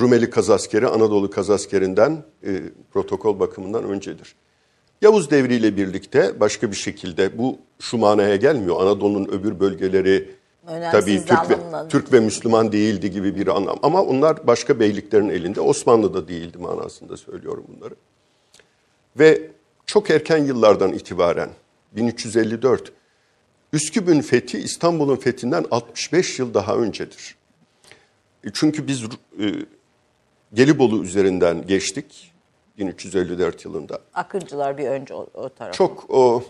[0.00, 2.60] Rumeli Kazaskeri Anadolu Kazaskeri'nden e,
[2.92, 4.34] protokol bakımından öncedir.
[5.02, 8.80] Yavuz devriyle birlikte başka bir şekilde bu şu manaya gelmiyor.
[8.80, 10.28] Anadolu'nun öbür bölgeleri
[10.66, 11.88] Önemsiz tabii Türk ve.
[11.88, 13.78] Türk ve Müslüman değildi gibi bir anlam.
[13.82, 15.60] Ama onlar başka beyliklerin elinde.
[15.60, 17.94] Osmanlı'da değildi manasında söylüyorum bunları.
[19.18, 19.50] Ve
[19.86, 21.50] çok erken yıllardan itibaren
[21.92, 22.92] 1354
[23.72, 27.36] Üsküp'ün fethi İstanbul'un fethinden 65 yıl daha öncedir.
[28.44, 29.08] E, Çünkü biz e,
[30.54, 32.32] Gelibolu üzerinden geçtik
[32.78, 34.00] 1354 yılında.
[34.14, 35.72] Akıncılar bir önce o, o tarafa.
[35.72, 36.44] Çok o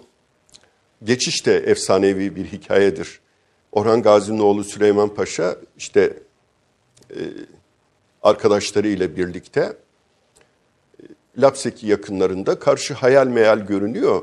[1.05, 3.21] geçiş de efsanevi bir hikayedir.
[3.73, 6.13] Orhan Gazi'nin oğlu Süleyman Paşa işte
[7.11, 7.21] e,
[8.23, 11.05] arkadaşlarıyla birlikte e,
[11.39, 14.23] Lapseki yakınlarında karşı hayal meyal görünüyor.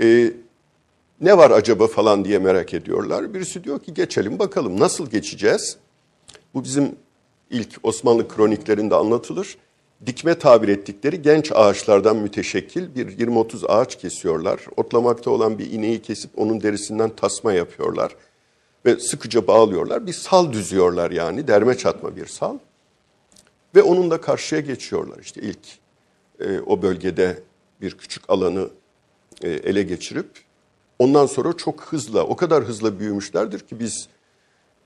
[0.00, 0.32] E,
[1.20, 3.34] ne var acaba falan diye merak ediyorlar.
[3.34, 5.76] Birisi diyor ki geçelim bakalım nasıl geçeceğiz?
[6.54, 6.96] Bu bizim
[7.50, 9.56] ilk Osmanlı kroniklerinde anlatılır.
[10.06, 14.60] Dikme tabir ettikleri genç ağaçlardan müteşekkil bir 20-30 ağaç kesiyorlar.
[14.76, 18.16] Otlamakta olan bir ineği kesip onun derisinden tasma yapıyorlar.
[18.86, 20.06] Ve sıkıca bağlıyorlar.
[20.06, 22.58] Bir sal düzüyorlar yani derme çatma bir sal.
[23.74, 25.18] Ve onunla karşıya geçiyorlar.
[25.18, 25.58] İşte ilk
[26.40, 27.42] e, o bölgede
[27.80, 28.70] bir küçük alanı
[29.48, 30.30] ele geçirip
[30.98, 34.08] ondan sonra çok hızla, o kadar hızla büyümüşlerdir ki biz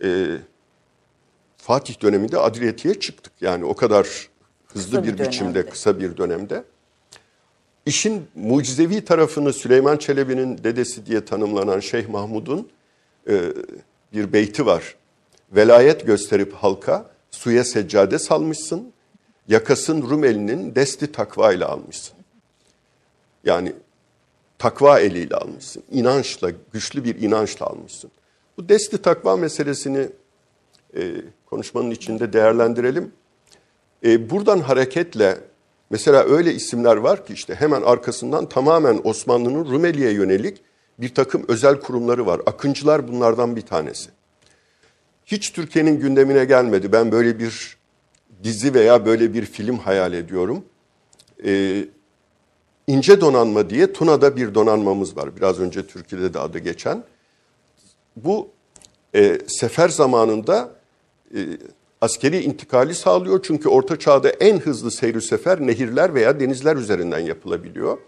[0.05, 0.27] e,
[1.57, 3.33] Fatih döneminde Adriyeti'ye çıktık.
[3.41, 4.07] Yani o kadar
[4.67, 6.65] hızlı Kısa bir bir, biçimde, kısa bir dönemde.
[7.87, 12.69] İşin mucizevi tarafını Süleyman Çelebi'nin dedesi diye tanımlanan Şeyh Mahmud'un
[13.29, 13.41] e,
[14.13, 14.97] bir beyti var.
[15.53, 18.93] Velayet gösterip halka suya seccade salmışsın,
[19.49, 22.17] yakasın Rumeli'nin desti takva ile almışsın.
[23.45, 23.73] Yani
[24.65, 25.83] takva eliyle almışsın.
[25.91, 28.11] İnançla, güçlü bir inançla almışsın.
[28.59, 30.09] Bu desti takva meselesini
[30.97, 31.13] e,
[31.47, 33.13] konuşmanın içinde değerlendirelim.
[34.05, 35.39] E, buradan hareketle
[35.91, 40.61] mesela öyle isimler var ki işte hemen arkasından tamamen Osmanlı'nın Rumeli'ye yönelik
[40.99, 42.41] bir takım özel kurumları var.
[42.47, 44.11] Akıncılar bunlardan bir tanesi.
[45.27, 46.93] Hiç Türkiye'nin gündemine gelmedi.
[46.93, 47.77] Ben böyle bir
[48.43, 50.65] dizi veya böyle bir film hayal ediyorum.
[51.45, 51.85] E,
[52.87, 55.37] İnce donanma diye Tuna'da bir donanmamız var.
[55.37, 57.05] Biraz önce Türkiye'de de adı geçen.
[58.17, 58.49] Bu
[59.15, 60.71] e, sefer zamanında
[61.35, 61.39] e,
[62.01, 63.41] askeri intikali sağlıyor.
[63.43, 67.99] Çünkü Orta Çağ'da en hızlı seyir sefer nehirler veya denizler üzerinden yapılabiliyor.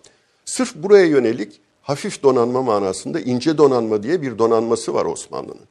[0.44, 5.66] Sırf buraya yönelik hafif donanma manasında ince donanma diye bir donanması var Osmanlı'nın.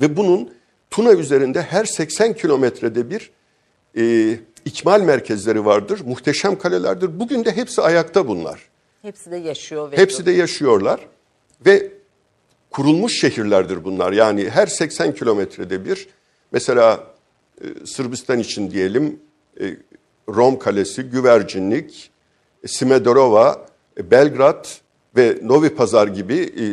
[0.00, 0.50] Ve bunun
[0.90, 3.30] Tuna üzerinde her 80 kilometrede bir
[3.96, 6.00] e, ikmal merkezleri vardır.
[6.06, 7.20] Muhteşem kalelerdir.
[7.20, 8.60] Bugün de hepsi ayakta bunlar.
[9.02, 9.92] Hepsi de yaşıyor.
[9.92, 11.00] Ve Hepsi de yaşıyorlar
[11.66, 11.92] ve
[12.70, 14.12] kurulmuş şehirlerdir bunlar.
[14.12, 16.08] Yani her 80 kilometrede bir
[16.52, 17.06] mesela
[17.60, 19.20] e, Sırbistan için diyelim
[19.60, 19.76] e,
[20.28, 22.10] Rom Kalesi, Güvercinlik,
[22.64, 23.66] e, Smederova,
[23.98, 24.66] e, Belgrad
[25.16, 26.64] ve Novi Pazar gibi e,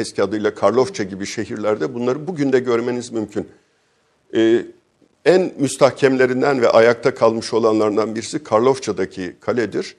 [0.00, 3.48] eski adıyla Karlofça gibi şehirlerde bunları bugün de görmeniz mümkün.
[4.36, 4.66] E,
[5.24, 9.96] en müstahkemlerinden ve ayakta kalmış olanlardan birisi Karlofça'daki kaledir.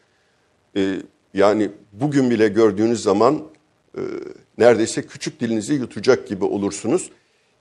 [0.78, 0.96] E,
[1.34, 3.42] Yani bugün bile gördüğünüz zaman
[3.98, 4.02] e,
[4.58, 7.10] neredeyse küçük dilinizi yutacak gibi olursunuz.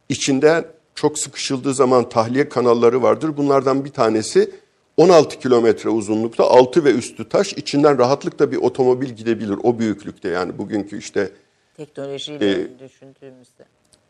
[0.09, 3.37] İçinde çok sıkışıldığı zaman tahliye kanalları vardır.
[3.37, 4.51] Bunlardan bir tanesi
[4.97, 7.53] 16 kilometre uzunlukta altı ve üstü taş.
[7.53, 11.31] İçinden rahatlıkla bir otomobil gidebilir o büyüklükte yani bugünkü işte
[11.77, 13.65] Teknolojiyle Ee, düşündüğümüzde.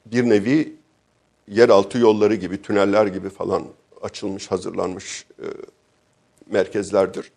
[0.06, 0.72] bir nevi
[1.48, 3.64] yeraltı yolları gibi, tüneller gibi falan
[4.02, 5.46] açılmış, hazırlanmış e,
[6.50, 7.32] merkezlerdir.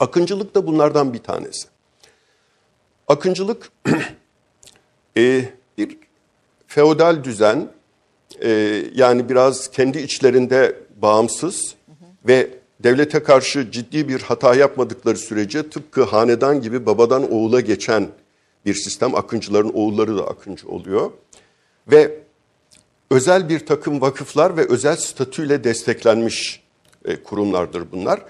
[0.00, 1.68] Akıncılık da bunlardan bir tanesi.
[3.08, 3.72] Akıncılık
[5.16, 5.44] e,
[5.78, 5.98] bir
[6.66, 7.68] feodal düzen,
[8.42, 8.50] e,
[8.94, 11.74] yani biraz kendi içlerinde bağımsız
[12.26, 12.50] ve
[12.80, 18.08] devlete karşı ciddi bir hata yapmadıkları sürece tıpkı hanedan gibi babadan oğula geçen
[18.66, 19.14] bir sistem.
[19.14, 21.10] Akıncıların oğulları da akıncı oluyor.
[21.90, 22.25] Ve
[23.10, 26.62] özel bir takım vakıflar ve özel statüyle desteklenmiş
[27.04, 28.20] e, kurumlardır bunlar.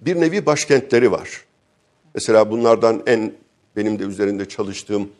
[0.00, 1.44] Bir nevi başkentleri var.
[2.14, 3.32] Mesela bunlardan en
[3.76, 5.10] benim de üzerinde çalıştığım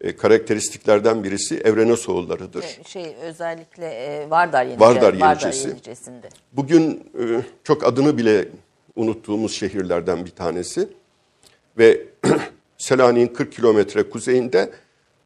[0.00, 2.64] e, karakteristiklerden birisi Evrenesoğullarıdır.
[2.86, 5.68] Şey özellikle e, Vardar Yenice, Vardar Yenicesi.
[5.68, 6.28] Yenicesi'nde.
[6.52, 8.48] Bugün e, çok adını bile
[8.96, 10.88] unuttuğumuz şehirlerden bir tanesi.
[11.78, 12.00] Ve
[12.78, 14.70] Selanik'in 40 kilometre kuzeyinde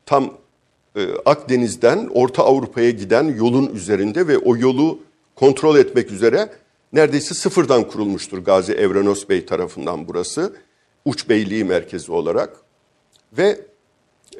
[0.06, 0.34] tam
[1.24, 4.98] Akdeniz'den Orta Avrupa'ya giden yolun üzerinde ve o yolu
[5.34, 6.48] kontrol etmek üzere
[6.92, 10.52] neredeyse sıfırdan kurulmuştur Gazi Evrenos Bey tarafından burası.
[11.04, 12.56] Uç Beyliği merkezi olarak.
[13.38, 13.60] Ve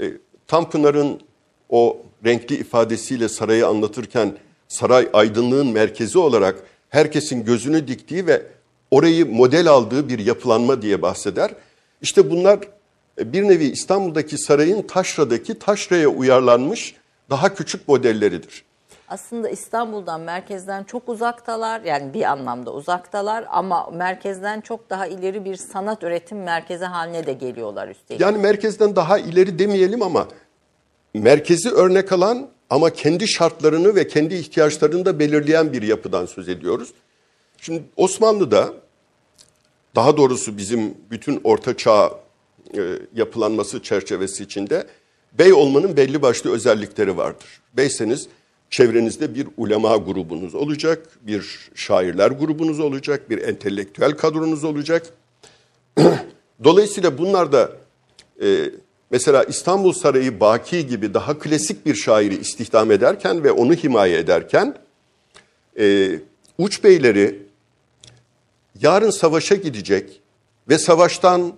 [0.01, 0.13] e,
[0.47, 1.21] Tanpınar'ın
[1.69, 4.37] o renkli ifadesiyle sarayı anlatırken
[4.69, 8.43] saray aydınlığın merkezi olarak herkesin gözünü diktiği ve
[8.91, 11.51] orayı model aldığı bir yapılanma diye bahseder.
[12.03, 12.69] İşte bunlar e,
[13.25, 16.95] bir nevi İstanbul'daki sarayın Taşra'daki Taşra'ya uyarlanmış
[17.31, 18.65] daha küçük modelleridir.
[19.09, 21.81] Aslında İstanbul'dan, merkezden çok uzaktalar.
[21.81, 27.33] Yani bir anlamda uzaktalar ama merkezden çok daha ileri bir sanat üretim merkezi haline de
[27.33, 28.21] geliyorlar üstelik.
[28.21, 30.29] Yani merkezden daha ileri demeyelim ama
[31.15, 36.93] merkezi örnek alan ama kendi şartlarını ve kendi ihtiyaçlarını da belirleyen bir yapıdan söz ediyoruz.
[37.59, 38.73] Şimdi Osmanlı'da
[39.95, 42.11] daha doğrusu bizim bütün orta çağ
[42.77, 42.81] e,
[43.15, 44.87] yapılanması çerçevesi içinde
[45.39, 47.61] bey olmanın belli başlı özellikleri vardır.
[47.77, 48.29] Beyseniz
[48.71, 55.07] çevrenizde bir ulema grubunuz olacak, bir şairler grubunuz olacak, bir entelektüel kadronuz olacak.
[56.65, 57.73] Dolayısıyla bunlar da
[58.43, 58.71] e,
[59.11, 64.75] mesela İstanbul Sarayı Baki gibi daha klasik bir şairi istihdam ederken ve onu himaye ederken
[65.79, 66.11] e,
[66.59, 67.43] uç beyleri
[68.81, 70.21] yarın savaşa gidecek
[70.69, 71.53] ve savaştan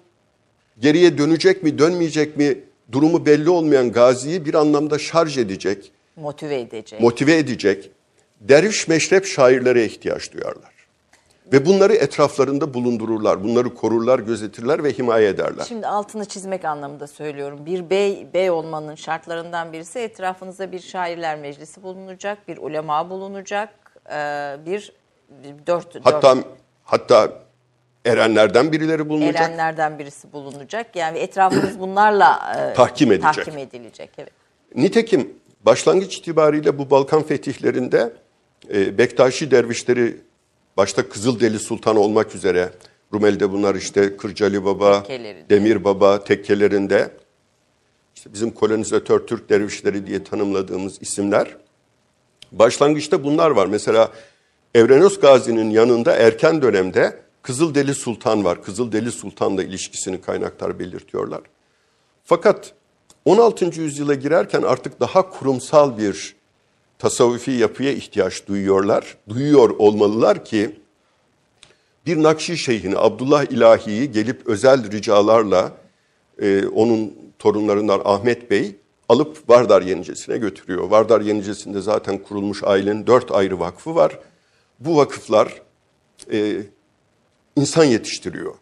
[0.80, 2.58] geriye dönecek mi dönmeyecek mi
[2.92, 7.00] durumu belli olmayan gaziyi bir anlamda şarj edecek, Motive edecek.
[7.00, 7.90] motive edecek
[8.40, 10.70] derviş meşrep şairlere ihtiyaç duyarlar.
[11.52, 15.64] Ve bunları etraflarında bulundururlar, bunları korurlar, gözetirler ve himaye ederler.
[15.68, 17.66] Şimdi altını çizmek anlamında söylüyorum.
[17.66, 23.68] Bir bey, bey olmanın şartlarından birisi etrafınızda bir şairler meclisi bulunacak, bir ulema bulunacak,
[24.66, 24.92] bir
[25.30, 26.46] bir dört, Hatta dört
[26.84, 27.32] hatta
[28.04, 29.40] erenlerden birileri bulunacak.
[29.42, 30.96] erenlerden birisi bulunacak.
[30.96, 33.34] Yani etrafınız bunlarla e, Tahkim edilecek.
[33.34, 34.10] tahkim edilecek.
[34.18, 34.32] Evet.
[34.74, 38.12] Nitekim başlangıç itibariyle bu Balkan fetihlerinde
[38.74, 40.16] e, Bektaşi dervişleri
[40.76, 42.70] başta Kızıldeli Sultan olmak üzere
[43.14, 45.04] Rumeli'de bunlar işte Kırcalı Baba.
[45.50, 47.10] Demir Baba tekkelerinde
[48.16, 51.56] işte bizim kolonizatör Türk dervişleri diye tanımladığımız isimler.
[52.52, 53.66] Başlangıçta bunlar var.
[53.66, 54.08] Mesela
[54.74, 58.62] Evrenos Gazi'nin yanında erken dönemde Kızıldeli Sultan var.
[58.62, 61.40] Kızıldeli Sultan'la ilişkisini kaynaklar belirtiyorlar.
[62.24, 62.74] Fakat
[63.24, 63.80] 16.
[63.80, 66.36] yüzyıla girerken artık daha kurumsal bir
[66.98, 69.16] tasavvufi yapıya ihtiyaç duyuyorlar.
[69.28, 70.80] Duyuyor olmalılar ki
[72.06, 75.72] bir Nakşi Şeyhini Abdullah İlahi'yi gelip özel ricalarla
[76.42, 78.76] e, onun torunlarından Ahmet Bey
[79.08, 80.90] alıp Vardar Yenicesi'ne götürüyor.
[80.90, 84.18] Vardar Yenicesi'nde zaten kurulmuş ailenin dört ayrı vakfı var.
[84.80, 85.62] Bu vakıflar
[86.32, 86.62] e,
[87.60, 88.54] insan yetiştiriyor.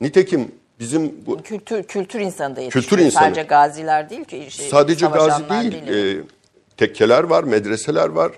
[0.00, 2.84] Nitekim bizim bu Kültür kültür insanı da yetişiyor.
[2.84, 3.24] Kültür insanı.
[3.24, 4.46] Sadece gaziler değil ki.
[4.50, 6.22] şey, sadece gazi savaşanlar değil, e,
[6.76, 8.32] tekkeler var, medreseler var,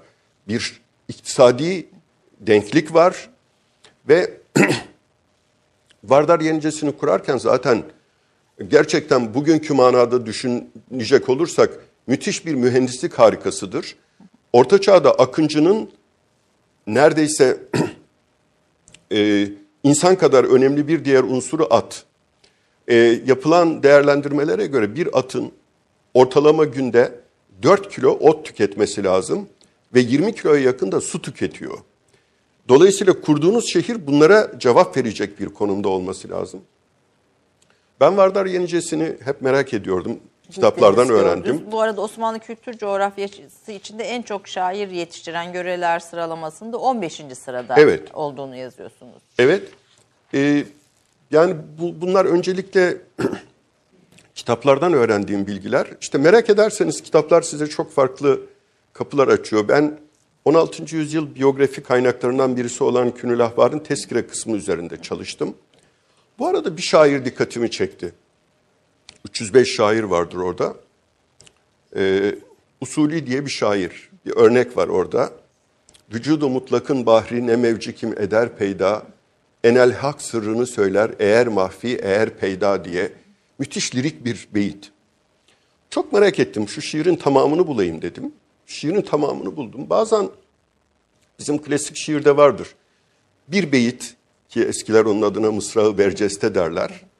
[0.48, 1.86] bir iktisadi
[2.40, 3.30] denklik var
[4.08, 4.30] ve
[6.04, 7.82] Vardar Yenicesi'ni kurarken zaten
[8.68, 11.70] gerçekten bugünkü manada düşünecek olursak
[12.06, 13.96] müthiş bir mühendislik harikasıdır.
[14.52, 15.90] Orta Çağ'da Akıncı'nın
[16.86, 17.58] neredeyse
[19.12, 19.48] e,
[19.82, 22.04] insan kadar önemli bir diğer unsuru at.
[22.88, 25.52] E, yapılan değerlendirmelere göre bir atın
[26.14, 27.20] ortalama günde
[27.62, 29.48] 4 kilo ot tüketmesi lazım
[29.94, 31.78] ve 20 kiloya yakın da su tüketiyor.
[32.68, 36.60] Dolayısıyla kurduğunuz şehir bunlara cevap verecek bir konumda olması lazım.
[38.00, 40.20] Ben Vardar Yenicesi'ni hep merak ediyordum.
[40.52, 41.62] Kitaplardan öğrendim.
[41.72, 47.22] Bu arada Osmanlı kültür coğrafyası içinde en çok şair yetiştiren göreler sıralamasında 15.
[47.34, 48.14] sırada Evet.
[48.14, 49.22] olduğunu yazıyorsunuz.
[49.38, 49.62] Evet.
[50.34, 50.64] Ee,
[51.30, 52.96] yani bu, bunlar öncelikle
[54.34, 55.86] kitaplardan öğrendiğim bilgiler.
[56.00, 58.40] İşte merak ederseniz kitaplar size çok farklı
[58.92, 59.68] kapılar açıyor.
[59.68, 59.98] Ben
[60.44, 60.96] 16.
[60.96, 65.54] yüzyıl biyografi kaynaklarından birisi olan Künül Ahbar'ın tezkire kısmı üzerinde çalıştım.
[66.38, 68.12] Bu arada bir şair dikkatimi çekti.
[69.24, 70.74] 305 şair vardır orada.
[71.96, 72.34] Ee,
[72.80, 74.10] Usuli diye bir şair.
[74.26, 75.30] Bir örnek var orada.
[76.14, 79.02] Vücudu mutlakın bahri ne mevci kim eder peyda.
[79.64, 83.12] Enel hak sırrını söyler eğer mahfi eğer peyda diye.
[83.58, 84.92] Müthiş lirik bir beyit.
[85.90, 88.32] Çok merak ettim şu şiirin tamamını bulayım dedim.
[88.66, 89.90] Şiirin tamamını buldum.
[89.90, 90.28] Bazen
[91.38, 92.68] bizim klasik şiirde vardır.
[93.48, 94.16] Bir beyit
[94.48, 97.11] ki eskiler onun adına mısrağı berceste derler.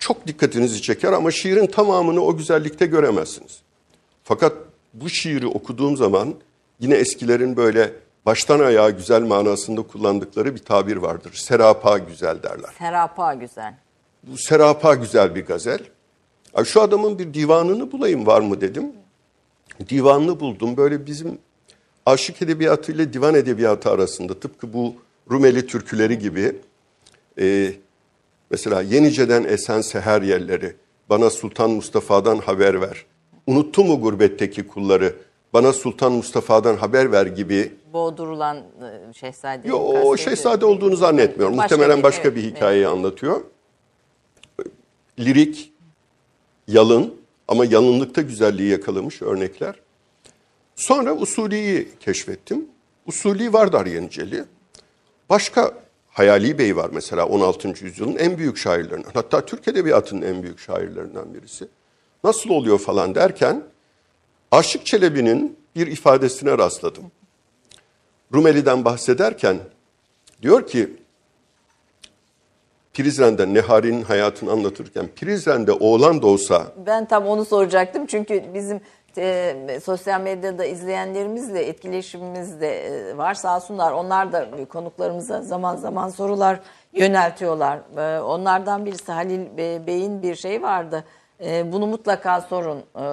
[0.00, 3.60] Çok dikkatinizi çeker ama şiirin tamamını o güzellikte göremezsiniz.
[4.24, 4.52] Fakat
[4.94, 6.34] bu şiiri okuduğum zaman
[6.80, 7.92] yine eskilerin böyle
[8.26, 11.32] baştan ayağa güzel manasında kullandıkları bir tabir vardır.
[11.34, 12.70] Serapa güzel derler.
[12.78, 13.74] Serapa güzel.
[14.22, 15.80] Bu serapa güzel bir gazel.
[16.64, 18.92] Şu adamın bir divanını bulayım var mı dedim.
[19.88, 20.76] Divanını buldum.
[20.76, 21.38] Böyle bizim
[22.06, 24.94] aşık edebiyatı ile divan edebiyatı arasında tıpkı bu
[25.30, 26.56] Rumeli türküleri gibi
[27.38, 27.72] e,
[28.50, 30.76] mesela Yenice'den esen seher yerleri
[31.08, 33.06] bana Sultan Mustafa'dan haber ver.
[33.46, 35.14] Unuttu mu gurbetteki kulları
[35.52, 39.68] bana Sultan Mustafa'dan haber ver gibi Boğdurulan e, şehzade.
[39.68, 41.56] Yo, o şehzade olduğunu zannetmiyorum.
[41.56, 43.40] Başka Muhtemelen bir- başka evet, bir hikayeyi anlatıyor.
[45.18, 45.72] Lirik,
[46.68, 47.14] yalın
[47.48, 49.74] ama yalınlıkta güzelliği yakalamış örnekler.
[50.76, 52.66] Sonra Usuli'yi keşfettim.
[53.06, 54.44] Usuli Vardar Yeniceli.
[55.30, 55.72] Başka
[56.10, 57.68] Hayali Bey var mesela 16.
[57.84, 59.10] yüzyılın en büyük şairlerinden.
[59.14, 61.68] Hatta Türk Edebiyatı'nın en büyük şairlerinden birisi.
[62.24, 63.62] Nasıl oluyor falan derken
[64.50, 67.12] Aşık Çelebi'nin bir ifadesine rastladım.
[68.34, 69.58] Rumeli'den bahsederken
[70.42, 70.96] diyor ki
[72.94, 78.80] Prizren'de Nehari'nin hayatını anlatırken Prizren'de oğlan doğsa Ben tam onu soracaktım çünkü bizim
[79.18, 83.92] e, sosyal medyada izleyenlerimizle etkileşimimiz de e, var sağ olsunlar.
[83.92, 86.60] Onlar da konuklarımıza zaman zaman sorular
[86.92, 87.78] yöneltiyorlar.
[87.96, 91.04] E, onlardan birisi Halil Be- Bey'in bir şey vardı.
[91.44, 93.04] E, bunu mutlaka sorun e,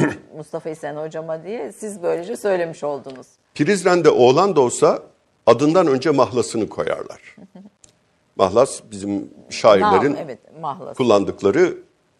[0.36, 3.26] Mustafa İsen hocama diye siz böylece söylemiş oldunuz.
[3.54, 4.98] Prizren'de oğlan doğsa
[5.46, 7.36] adından önce mahlasını koyarlar.
[8.36, 10.96] Mahlas bizim şairlerin Nam, evet, mahlas.
[10.96, 11.74] kullandıkları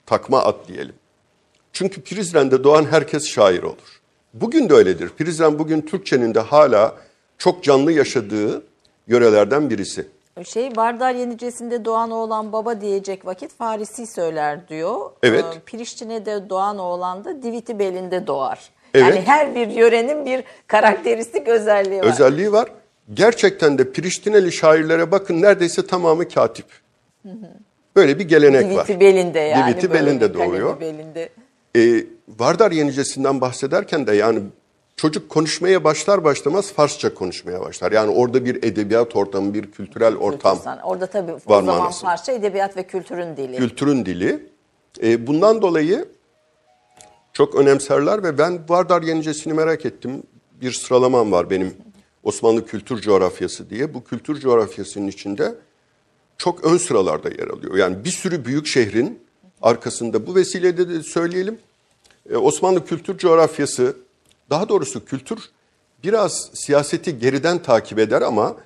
[0.07, 0.95] takma ad diyelim.
[1.75, 4.01] Çünkü Prizren'de doğan herkes şair olur.
[4.35, 5.09] Bugün de öyledir.
[5.09, 6.95] Prizren bugün Türkçenin de hala
[7.39, 8.63] çok canlı yaşadığı
[9.07, 10.07] yörelerden birisi.
[10.45, 15.11] Şey Vardar Yenicesi'nde doğan oğlan baba diyecek vakit Farisi söyler diyor.
[15.23, 15.45] Evet.
[15.57, 18.71] Ee, Priştine'de doğan oğlan da Diviti belinde doğar.
[18.95, 19.15] Evet.
[19.15, 22.07] Yani her bir yörenin bir karakteristik özelliği var.
[22.07, 22.69] özelliği var.
[23.15, 26.67] Gerçekten de Priştineli şairlere bakın neredeyse tamamı katip.
[27.97, 28.89] Böyle bir gelenek var.
[28.89, 29.73] Diviti belinde yani.
[29.73, 30.81] Diviti belinde doğuyor.
[30.81, 31.29] belinde.
[31.77, 32.05] Ee,
[32.39, 34.43] Vardar Yenicesi'nden bahsederken de yani
[34.97, 37.93] çocuk konuşmaya başlar başlamaz Farsça konuşmaya başlar.
[37.93, 41.79] Yani orada bir edebiyat ortamı, bir kültürel ortam, Kültür san- Orada tabii o var zaman
[41.79, 42.03] manası.
[42.05, 43.57] Farsça edebiyat ve kültürün dili.
[43.57, 44.47] kültürün dili.
[45.03, 46.09] Ee, bundan dolayı
[47.33, 50.23] çok önemserler ve ben Vardar Yenicesi'ni merak ettim.
[50.61, 51.75] Bir sıralamam var benim
[52.23, 53.95] Osmanlı kültür coğrafyası diye.
[53.95, 55.55] Bu kültür coğrafyasının içinde
[56.39, 57.77] çok ön sıralarda yer alıyor.
[57.77, 59.24] Yani bir sürü büyük şehrin
[59.65, 61.59] arkasında bu vesileyle de söyleyelim.
[62.31, 63.97] Ee, Osmanlı kültür coğrafyası,
[64.51, 65.39] daha doğrusu kültür
[66.05, 68.57] biraz siyaseti geriden takip eder ama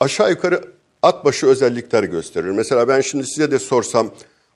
[0.00, 0.64] aşağı yukarı
[1.02, 2.50] at başı özellikler gösterir.
[2.50, 4.10] Mesela ben şimdi size de sorsam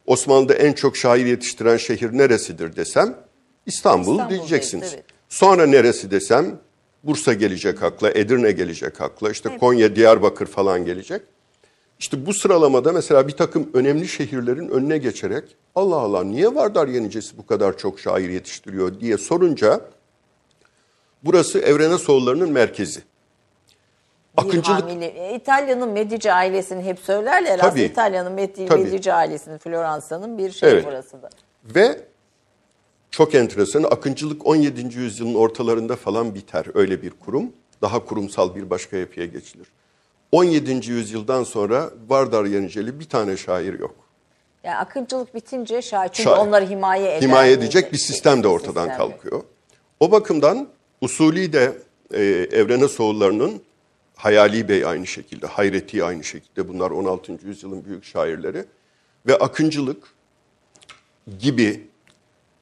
[0.07, 3.17] Osmanlı'da en çok şair yetiştiren şehir neresidir desem
[3.67, 4.91] İstanbul İstanbul'dayız, diyeceksiniz.
[4.95, 5.05] evet.
[5.29, 6.59] Sonra neresi desem
[7.05, 11.23] Bursa gelecek akla, Edirne gelecek akla, işte Konya, Diyarbakır falan gelecek.
[12.01, 17.39] İşte bu sıralamada mesela bir takım önemli şehirlerin önüne geçerek Allah Allah niye Vardar Yenicesi
[17.39, 19.81] bu kadar çok şair yetiştiriyor diye sorunca
[21.25, 23.01] burası Evrenesoğulları'nın merkezi.
[24.37, 25.03] Akıncılık.
[25.03, 27.59] E, İtalya'nın Medici ailesini hep söylerler.
[27.59, 27.69] Tabii.
[27.69, 28.83] Aslında İtalya'nın Med- Tabii.
[28.85, 30.85] Medici ailesinin, Floransa'nın bir şeyi Evet.
[30.89, 31.31] burası da.
[31.65, 32.01] ve
[33.11, 34.99] çok enteresan akıncılık 17.
[34.99, 37.53] yüzyılın ortalarında falan biter öyle bir kurum.
[37.83, 39.67] Daha kurumsal bir başka yapıya geçilir.
[40.33, 40.91] 17.
[40.91, 43.95] yüzyıldan sonra Vardar Yeniceli bir tane şair yok.
[44.65, 46.39] Yani akıncılık bitince şair çünkü Şair.
[46.39, 48.97] onları himaye eden himaye edecek bir sistem de ortadan sistem.
[48.97, 49.43] kalkıyor.
[50.01, 50.69] O bakımdan
[51.01, 51.79] usulü de
[52.15, 52.23] e,
[52.53, 53.63] Evrene Soğulları'nın
[54.17, 57.39] Hayali Bey aynı şekilde, Hayreti aynı şekilde bunlar 16.
[57.47, 58.65] yüzyılın büyük şairleri.
[59.27, 60.15] ve akıncılık
[61.39, 61.89] gibi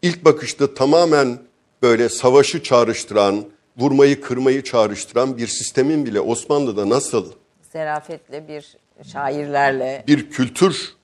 [0.03, 1.39] ilk bakışta tamamen
[1.83, 3.45] böyle savaşı çağrıştıran,
[3.77, 7.33] vurmayı kırmayı çağrıştıran bir sistemin bile Osmanlı'da nasıl
[7.73, 8.77] Zerafetle bir
[9.13, 10.05] şairlerle.
[10.07, 10.99] bir kültür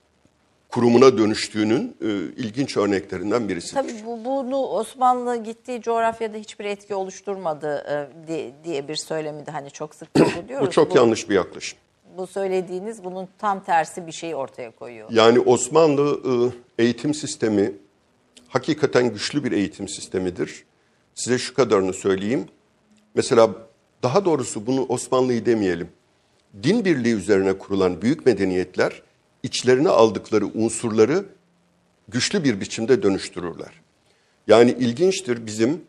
[0.68, 2.06] kurumuna dönüştüğünün e,
[2.42, 3.74] ilginç örneklerinden birisi.
[3.74, 9.50] Tabii bu, bunu Osmanlı gittiği coğrafyada hiçbir etki oluşturmadı e, diye, diye bir söylemi de
[9.50, 10.66] hani çok sık söylüyoruz.
[10.66, 11.78] Bu çok yanlış bir yaklaşım.
[12.16, 15.08] Bu söylediğiniz bunun tam tersi bir şeyi ortaya koyuyor.
[15.10, 16.20] Yani Osmanlı
[16.78, 17.72] e, eğitim sistemi
[18.48, 20.64] hakikaten güçlü bir eğitim sistemidir.
[21.14, 22.48] Size şu kadarını söyleyeyim.
[23.14, 23.50] Mesela
[24.02, 25.88] daha doğrusu bunu Osmanlı'yı demeyelim.
[26.62, 29.02] Din birliği üzerine kurulan büyük medeniyetler
[29.42, 31.24] içlerine aldıkları unsurları
[32.08, 33.80] güçlü bir biçimde dönüştürürler.
[34.46, 35.82] Yani ilginçtir bizim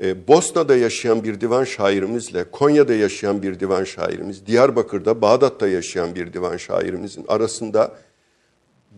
[0.00, 6.32] e, Bosna'da yaşayan bir divan şairimizle Konya'da yaşayan bir divan şairimiz, Diyarbakır'da, Bağdat'ta yaşayan bir
[6.32, 7.94] divan şairimizin arasında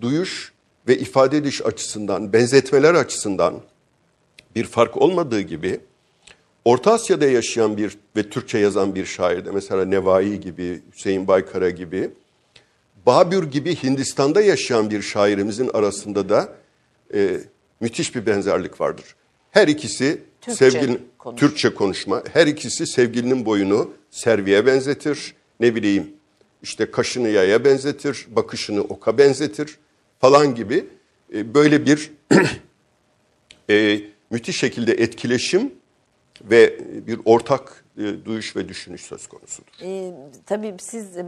[0.00, 0.52] duyuş
[0.88, 3.54] ve ifade ediş açısından, benzetmeler açısından
[4.54, 5.80] bir fark olmadığı gibi
[6.64, 12.10] Orta Asya'da yaşayan bir ve Türkçe yazan bir şairde mesela Nevai gibi, Hüseyin Baykara gibi,
[13.06, 16.54] Babür gibi Hindistan'da yaşayan bir şairimizin arasında da
[17.14, 17.40] e,
[17.80, 19.04] müthiş bir benzerlik vardır.
[19.50, 21.40] Her ikisi Türkçe sevgilin konuş.
[21.40, 22.22] Türkçe konuşma.
[22.32, 25.34] Her ikisi sevgilinin boyunu Serviye benzetir.
[25.60, 26.12] Ne bileyim
[26.62, 29.78] işte kaşını yaya benzetir, bakışını oka benzetir
[30.20, 30.84] falan gibi
[31.34, 32.10] e, böyle bir
[33.70, 34.00] e,
[34.30, 35.72] müthiş şekilde etkileşim
[36.42, 39.72] ve bir ortak e, duyuş ve düşünüş söz konusudur.
[39.82, 40.12] Ee,
[40.46, 41.22] tabii siz e,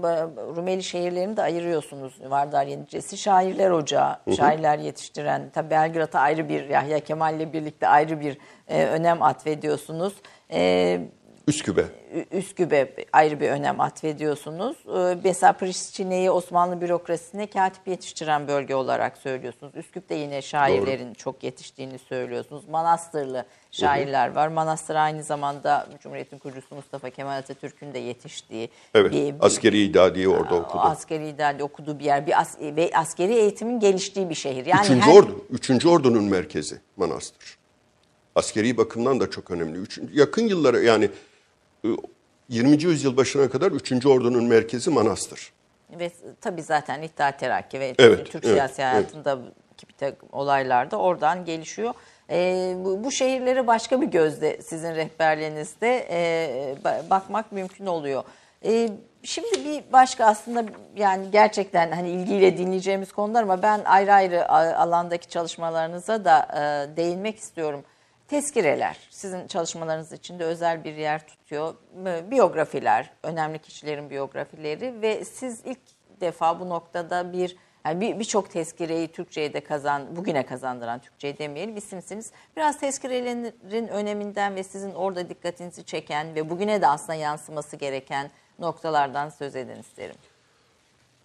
[0.56, 2.18] Rumeli şehirlerini de ayırıyorsunuz.
[2.28, 5.50] Vardar Yenicesi Şairler Ocağı, şairler yetiştiren.
[5.54, 8.38] Tabii Belgrad'a ayrı bir, Yahya Kemal'le birlikte ayrı bir
[8.68, 10.14] e, önem atfediyorsunuz.
[10.50, 11.00] Ee,
[11.48, 11.84] Üsküp'e.
[12.14, 14.76] Ü- Üsküp'e ayrı bir önem atfediyorsunuz.
[14.96, 19.72] Ee, Mesela Priştine'yi Osmanlı bürokrasisine katip yetiştiren bölge olarak söylüyorsunuz.
[19.76, 22.68] Üsküp'te yine şairlerin çok yetiştiğini söylüyorsunuz.
[22.68, 24.48] Manastırlı şairler var.
[24.48, 30.54] Manastır aynı zamanda Cumhuriyet'in kurucusu Mustafa Kemal Atatürk'ün de yetiştiği Evet, bir, askeri idadiyi orada
[30.54, 30.80] okudu.
[30.82, 32.26] askeri idarede okuduğu bir yer.
[32.26, 34.66] Bir as- ve askeri eğitimin geliştiği bir şehir.
[34.66, 37.58] Yani Üçüncü her- ordu, üçüncü ordunun merkezi Manastır.
[38.34, 39.78] Askeri bakımdan da çok önemli.
[39.78, 41.10] Üçüncü, yakın yıllara yani
[42.48, 42.82] 20.
[42.84, 45.52] yüzyıl başına kadar üçüncü ordunun merkezi Manastır.
[45.98, 46.10] Ve
[46.40, 49.38] tabii zaten İttihat Terakki ve Evet, Türk evet, siyasi hayatında
[49.88, 51.94] bir takım olaylar da oradan gelişiyor.
[52.30, 58.24] Ee, bu, bu şehirlere başka bir gözle sizin rehberliğinizde e, ba- bakmak mümkün oluyor.
[58.64, 58.88] Ee,
[59.22, 60.64] şimdi bir başka aslında
[60.96, 67.38] yani gerçekten hani ilgiyle dinleyeceğimiz konular ama ben ayrı ayrı alandaki çalışmalarınıza da e, değinmek
[67.38, 67.84] istiyorum.
[68.28, 71.74] Tezkireler sizin çalışmalarınız içinde özel bir yer tutuyor.
[72.30, 75.78] Biyografiler, önemli kişilerin biyografileri ve siz ilk
[76.20, 77.56] defa bu noktada bir
[77.86, 82.30] yani bir- birçok tezkireyi Türkçe'ye de kazan, bugüne kazandıran Türkçe'ye demeyelim isimsiniz.
[82.56, 89.28] Biraz tezkirelerin öneminden ve sizin orada dikkatinizi çeken ve bugüne de aslında yansıması gereken noktalardan
[89.28, 90.16] söz edin isterim.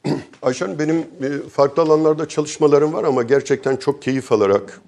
[0.41, 4.81] Ayşen benim e, farklı alanlarda çalışmalarım var ama gerçekten çok keyif alarak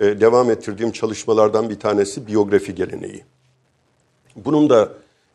[0.00, 3.24] e, devam ettirdiğim çalışmalardan bir tanesi biyografi geleneği.
[4.36, 4.92] Bunun da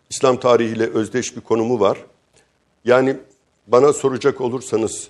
[0.09, 2.05] İslam tarihiyle özdeş bir konumu var.
[2.85, 3.15] Yani
[3.67, 5.09] bana soracak olursanız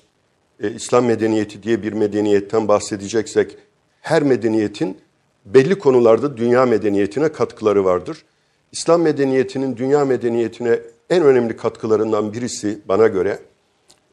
[0.64, 3.58] e, İslam medeniyeti diye bir medeniyetten bahsedeceksek
[4.02, 4.98] her medeniyetin
[5.46, 8.26] belli konularda dünya medeniyetine katkıları vardır.
[8.72, 10.80] İslam medeniyetinin dünya medeniyetine
[11.10, 13.40] en önemli katkılarından birisi bana göre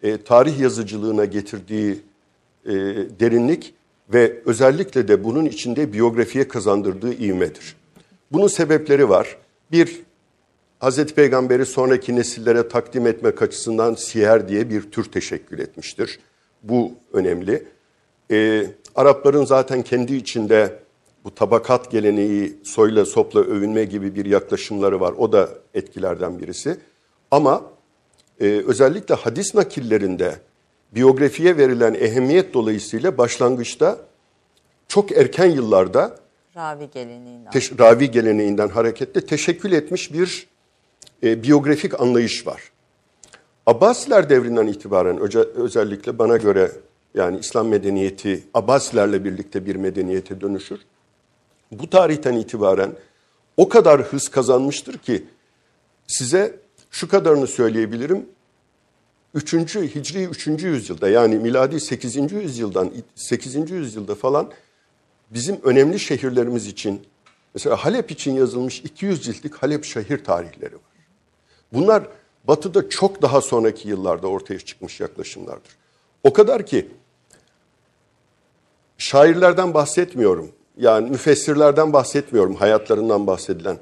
[0.02, 2.02] e, tarih yazıcılığına getirdiği
[3.20, 3.74] derinlik
[4.12, 7.76] ve özellikle de bunun içinde biyografiye kazandırdığı ivmedir.
[8.32, 9.36] Bunun sebepleri var.
[9.72, 10.00] Bir,
[10.78, 16.20] Hazreti Peygamber'i sonraki nesillere takdim etmek açısından siyer diye bir tür teşekkül etmiştir.
[16.62, 17.66] Bu önemli.
[18.30, 20.78] E, Arapların zaten kendi içinde
[21.24, 25.14] bu tabakat geleneği, soyla sopla övünme gibi bir yaklaşımları var.
[25.18, 26.76] O da etkilerden birisi.
[27.30, 27.62] Ama
[28.40, 30.34] e, özellikle hadis nakillerinde
[30.96, 33.98] biyografiye verilen ehemmiyet dolayısıyla başlangıçta
[34.88, 36.16] çok erken yıllarda
[36.56, 37.50] Ravi geleneğinden.
[37.52, 40.46] teş- ravi geleneğinden hareketle teşekkül etmiş bir
[41.22, 42.62] e, biyografik anlayış var.
[43.66, 45.18] Abbasiler devrinden itibaren
[45.56, 46.72] özellikle bana göre
[47.14, 50.80] yani İslam medeniyeti Abbasilerle birlikte bir medeniyete dönüşür.
[51.72, 52.92] Bu tarihten itibaren
[53.56, 55.24] o kadar hız kazanmıştır ki
[56.06, 56.56] size
[56.90, 58.26] şu kadarını söyleyebilirim.
[59.36, 59.54] 3.
[59.76, 60.46] Hicri 3.
[60.46, 62.32] yüzyılda yani miladi 8.
[62.32, 63.70] yüzyıldan 8.
[63.70, 64.50] yüzyılda falan
[65.30, 67.02] bizim önemli şehirlerimiz için
[67.54, 70.80] mesela Halep için yazılmış 200 ciltlik Halep şehir tarihleri var.
[71.72, 72.08] Bunlar
[72.44, 75.76] batıda çok daha sonraki yıllarda ortaya çıkmış yaklaşımlardır.
[76.24, 76.88] O kadar ki
[78.98, 80.52] şairlerden bahsetmiyorum.
[80.76, 83.78] Yani müfessirlerden bahsetmiyorum, hayatlarından bahsedilen.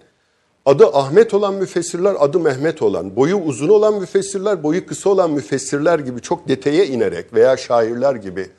[0.67, 5.99] Adı Ahmet olan müfessirler, adı Mehmet olan, boyu uzun olan müfessirler, boyu kısa olan müfessirler
[5.99, 8.51] gibi çok detaya inerek veya şairler gibi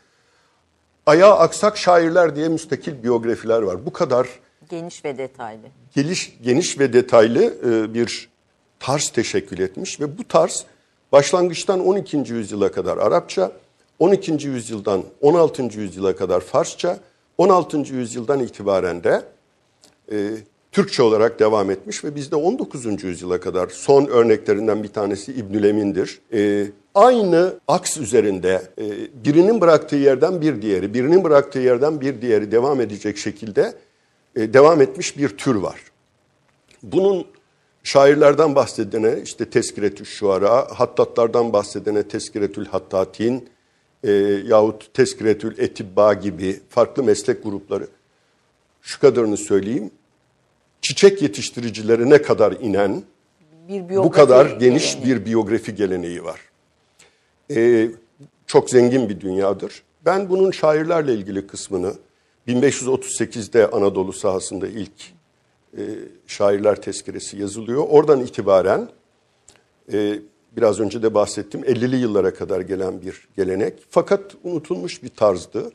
[1.06, 3.86] ayağı aksak şairler diye müstakil biyografiler var.
[3.86, 4.28] Bu kadar
[4.70, 5.68] Geniş ve detaylı.
[5.96, 8.30] geniş, geniş ve detaylı e, bir
[8.80, 10.66] tarz teşekkül etmiş ve bu tarz
[11.12, 12.18] başlangıçtan 12.
[12.18, 13.52] yüzyıla kadar Arapça,
[14.00, 14.48] 12.
[14.48, 15.64] yüzyıldan 16.
[15.64, 17.00] yüzyıla kadar Farsça,
[17.38, 17.78] 16.
[17.78, 19.22] yüzyıldan itibaren de
[20.12, 20.30] e,
[20.76, 23.04] Türkçe olarak devam etmiş ve bizde 19.
[23.04, 26.22] yüzyıla kadar son örneklerinden bir tanesi İbnül Emin'dir.
[26.34, 28.84] E, aynı aks üzerinde e,
[29.26, 33.74] birinin bıraktığı yerden bir diğeri, birinin bıraktığı yerden bir diğeri devam edecek şekilde
[34.36, 35.80] e, devam etmiş bir tür var.
[36.84, 37.26] Bunun
[37.84, 43.50] şairlerden bahsedene işte Teskiretül Şuara, hattatlardan bahsedene Teskiretül Hattatin
[44.04, 44.12] e,
[44.46, 47.88] yahut Teskiretül Etibba gibi farklı meslek grupları.
[48.82, 49.92] Şu kadarını söyleyeyim.
[50.82, 53.04] Çiçek yetiştiricilerine kadar inen
[53.70, 55.20] Bir bu kadar geniş geleneği.
[55.20, 56.40] bir biyografi geleneği var.
[57.52, 57.88] Ee,
[58.48, 59.84] çok zengin bir dünyadır.
[60.06, 61.94] Ben bunun şairlerle ilgili kısmını
[62.48, 64.92] 1538'de Anadolu sahasında ilk
[65.78, 65.82] e,
[66.28, 67.86] şairler tezkeresi yazılıyor.
[67.90, 68.90] Oradan itibaren
[69.94, 70.20] e,
[70.58, 73.74] biraz önce de bahsettim 50'li yıllara kadar gelen bir gelenek.
[73.90, 75.72] Fakat unutulmuş bir tarzdı.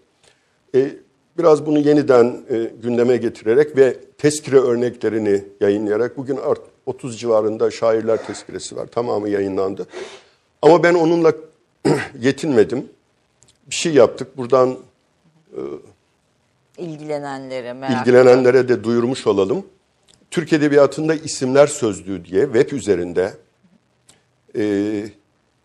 [0.74, 0.90] E,
[1.38, 8.26] biraz bunu yeniden e, gündeme getirerek ve tezkire örneklerini yayınlayarak bugün art 30 civarında şairler
[8.26, 8.86] tezkiresi var.
[8.86, 9.86] Tamamı yayınlandı.
[10.62, 11.32] Ama ben onunla
[12.20, 12.86] yetinmedim.
[13.70, 14.36] Bir şey yaptık.
[14.36, 14.76] Buradan
[16.78, 19.66] ilgilenenlere, merak ilgilenenlere de duyurmuş olalım.
[20.30, 23.34] Türk Edebiyatı'nda isimler sözlüğü diye web üzerinde
[24.56, 25.04] e,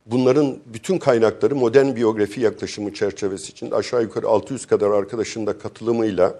[0.05, 6.39] bunların bütün kaynakları modern biyografi yaklaşımı çerçevesi içinde aşağı yukarı 600 kadar arkadaşın da katılımıyla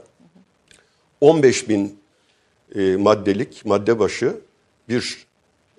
[1.22, 1.99] 15 bin
[2.76, 4.36] e, maddelik madde başı
[4.89, 5.28] bir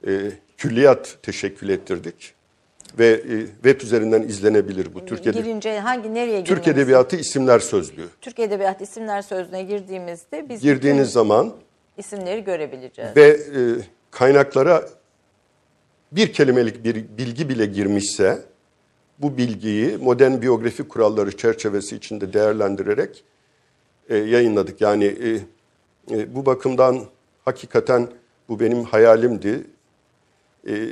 [0.07, 2.33] e, külliyat teşekkül ettirdik.
[2.99, 5.05] Ve e, web üzerinden izlenebilir bu.
[5.05, 8.09] Türk, Ede- Girince hangi nereye Türk Edebiyatı isimler Sözlüğü.
[8.21, 11.53] Türk Edebiyat isimler sözlüğüne girdiğimizde biz Girdiğiniz zaman
[11.97, 13.17] isimleri görebileceğiz.
[13.17, 13.61] ve e,
[14.11, 14.89] kaynaklara
[16.17, 18.43] bir kelimelik bir bilgi bile girmişse
[19.19, 23.25] bu bilgiyi modern biyografi kuralları çerçevesi içinde değerlendirerek
[24.09, 24.81] e, yayınladık.
[24.81, 25.41] Yani e,
[26.17, 27.05] e, bu bakımdan
[27.45, 28.09] hakikaten
[28.49, 29.65] bu benim hayalimdi.
[30.69, 30.89] E,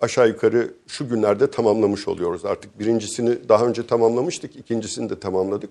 [0.00, 2.78] aşağı yukarı şu günlerde tamamlamış oluyoruz artık.
[2.78, 5.70] Birincisini daha önce tamamlamıştık, ikincisini de tamamladık.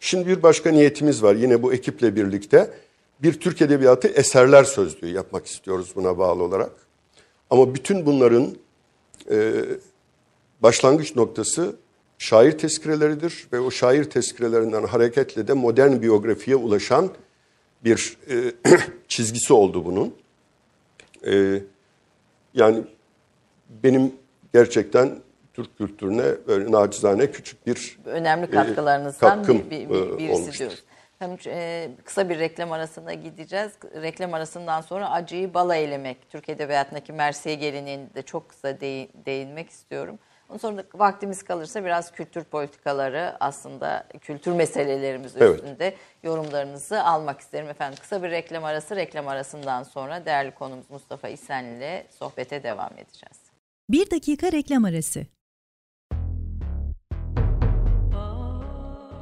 [0.00, 2.70] Şimdi bir başka niyetimiz var yine bu ekiple birlikte.
[3.22, 6.70] Bir Türk Edebiyatı eserler sözlüğü yapmak istiyoruz buna bağlı olarak.
[7.52, 8.56] Ama bütün bunların
[9.30, 9.52] e,
[10.62, 11.76] başlangıç noktası
[12.18, 17.10] şair tezkireleridir ve o şair tezkirelerinden hareketle de modern biyografiye ulaşan
[17.84, 18.52] bir e,
[19.08, 20.14] çizgisi oldu bunun.
[21.26, 21.62] E,
[22.54, 22.84] yani
[23.84, 24.12] benim
[24.52, 25.18] gerçekten
[25.54, 30.32] Türk kültürüne böyle nacizane küçük bir önemli e, katkılarınızdan katkım, bir, bir, e, bir- birisi
[30.34, 30.58] olmuştur.
[30.58, 30.82] diyoruz.
[31.22, 33.72] Hem e, kısa bir reklam arasına gideceğiz.
[34.02, 36.30] Reklam arasından sonra acıyı bala eylemek.
[36.30, 40.18] Türk Edebiyatı'ndaki Mersiye geleneğini de çok kısa değin- değinmek istiyorum.
[40.48, 45.54] Ondan sonra da vaktimiz kalırsa biraz kültür politikaları aslında kültür meselelerimiz Evet.
[45.60, 47.98] üstünde yorumlarınızı almak isterim efendim.
[48.00, 48.96] Kısa bir reklam arası.
[48.96, 53.38] Reklam arasından sonra değerli konumuz Mustafa İsen ile sohbete devam edeceğiz.
[53.90, 55.26] Bir dakika reklam arası.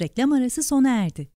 [0.00, 1.28] Reklam arası sona erdi.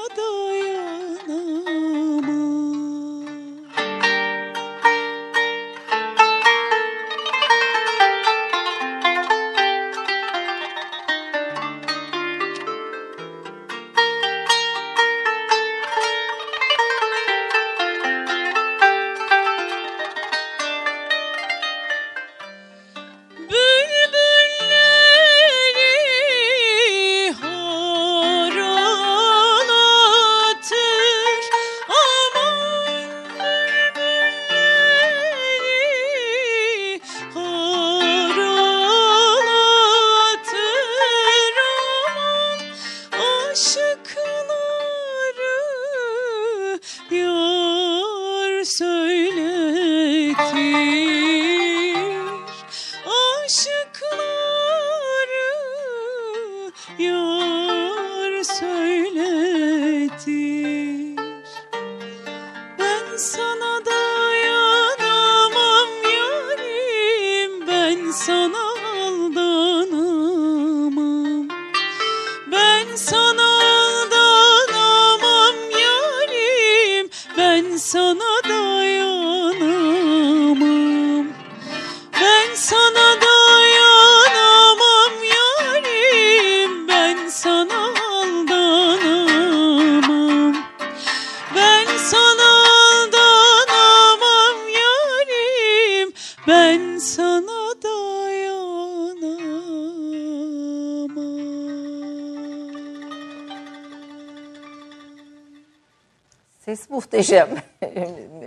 [107.18, 107.48] muhteşem.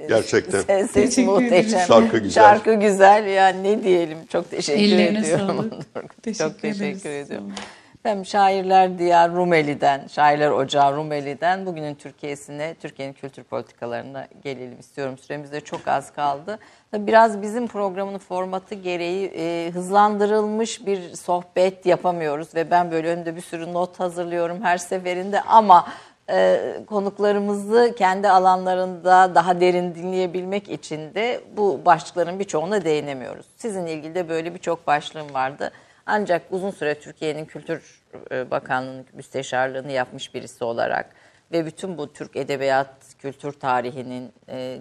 [0.09, 0.61] Gerçekten.
[0.87, 1.53] Ses, muhteşem.
[1.53, 1.87] ederim.
[1.87, 2.43] Şarkı güzel.
[2.43, 3.27] Şarkı güzel.
[3.27, 4.17] Yani ne diyelim.
[4.29, 5.69] Çok teşekkür Ellerine ediyorum.
[6.21, 7.27] Teşekkür Çok teşekkür ederiz.
[7.27, 7.51] ediyorum.
[7.99, 15.17] Efendim Şairler Diyar Rumeli'den, Şairler Ocağı Rumeli'den bugünün Türkiye'sine, Türkiye'nin kültür politikalarına gelelim istiyorum.
[15.17, 16.59] Süremiz de çok az kaldı.
[16.91, 23.35] Tabii Biraz bizim programın formatı gereği e, hızlandırılmış bir sohbet yapamıyoruz ve ben böyle önümde
[23.35, 25.87] bir sürü not hazırlıyorum her seferinde ama
[26.31, 33.45] e, konuklarımızı kendi alanlarında daha derin dinleyebilmek için de bu başlıkların birçoğuna değinemiyoruz.
[33.55, 35.71] Sizinle ilgili de böyle birçok başlığım vardı.
[36.05, 38.01] Ancak uzun süre Türkiye'nin Kültür
[38.31, 41.09] e, Bakanlığı'nın müsteşarlığını yapmış birisi olarak
[41.51, 44.79] ve bütün bu Türk edebiyat kültür tarihinin e,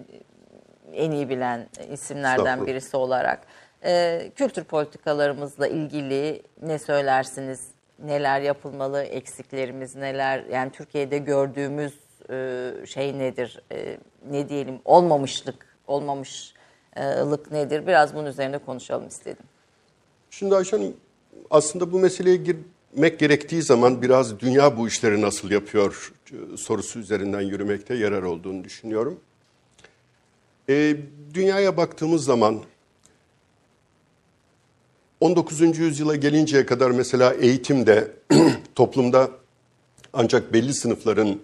[0.93, 3.39] en iyi bilen isimlerden birisi olarak
[3.83, 7.70] e, kültür politikalarımızla ilgili ne söylersiniz?
[8.05, 9.03] Neler yapılmalı?
[9.03, 10.45] Eksiklerimiz neler?
[10.51, 11.93] Yani Türkiye'de gördüğümüz
[12.29, 13.61] e, şey nedir?
[13.71, 13.97] E,
[14.31, 14.79] ne diyelim?
[14.85, 17.87] Olmamışlık, olmamışlık nedir?
[17.87, 19.43] Biraz bunun üzerine konuşalım istedim.
[20.29, 20.93] Şimdi Ayşe Hanım
[21.49, 27.41] aslında bu meseleye girmek gerektiği zaman biraz dünya bu işleri nasıl yapıyor e, sorusu üzerinden
[27.41, 29.19] yürümekte yarar olduğunu düşünüyorum.
[31.33, 32.61] Dünyaya baktığımız zaman
[35.21, 35.79] 19.
[35.79, 38.11] yüzyıla gelinceye kadar mesela eğitimde
[38.75, 39.29] toplumda
[40.13, 41.39] ancak belli sınıfların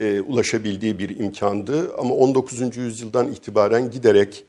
[0.00, 1.96] e, ulaşabildiği bir imkandı.
[1.98, 2.76] Ama 19.
[2.76, 4.44] yüzyıldan itibaren giderek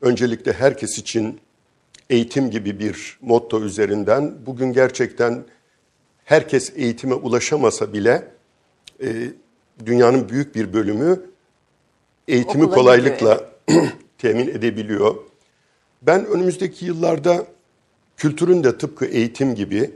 [0.00, 1.40] öncelikle herkes için
[2.10, 5.44] eğitim gibi bir motto üzerinden bugün gerçekten
[6.24, 8.28] herkes eğitime ulaşamasa bile
[9.02, 9.08] e,
[9.86, 11.20] dünyanın büyük bir bölümü
[12.28, 13.50] eğitimi Okula kolaylıkla
[14.18, 15.29] temin edebiliyor.
[16.02, 17.46] Ben önümüzdeki yıllarda
[18.16, 19.90] kültürün de tıpkı eğitim gibi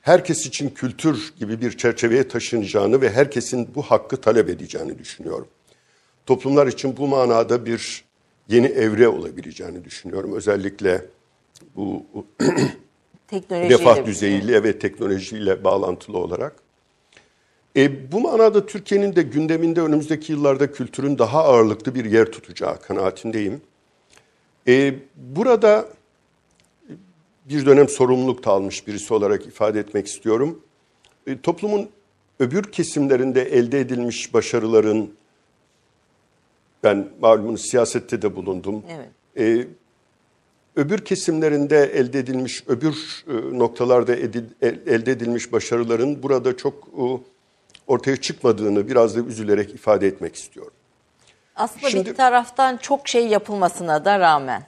[0.00, 5.48] herkes için kültür gibi bir çerçeveye taşınacağını ve herkesin bu hakkı talep edeceğini düşünüyorum.
[6.26, 8.04] Toplumlar için bu manada bir
[8.48, 10.36] yeni evre olabileceğini düşünüyorum.
[10.36, 11.04] Özellikle
[11.76, 12.04] bu
[13.32, 16.56] refah düzeyiyle ve teknolojiyle bağlantılı olarak.
[17.76, 23.60] E, bu manada Türkiye'nin de gündeminde önümüzdeki yıllarda kültürün daha ağırlıklı bir yer tutacağı kanaatindeyim.
[24.68, 25.88] E, burada
[27.48, 30.62] bir dönem sorumluluk da almış birisi olarak ifade etmek istiyorum.
[31.26, 31.88] E, toplumun
[32.40, 35.10] öbür kesimlerinde elde edilmiş başarıların,
[36.82, 38.82] ben malumunuz siyasette de bulundum.
[38.90, 39.08] Evet.
[39.38, 39.66] E,
[40.76, 47.02] öbür kesimlerinde elde edilmiş, öbür e, noktalarda edi- el- elde edilmiş başarıların burada çok e,
[47.86, 50.72] ortaya çıkmadığını biraz da üzülerek ifade etmek istiyorum.
[51.60, 54.66] Aslında bir Şimdi- taraftan çok şey yapılmasına da rağmen.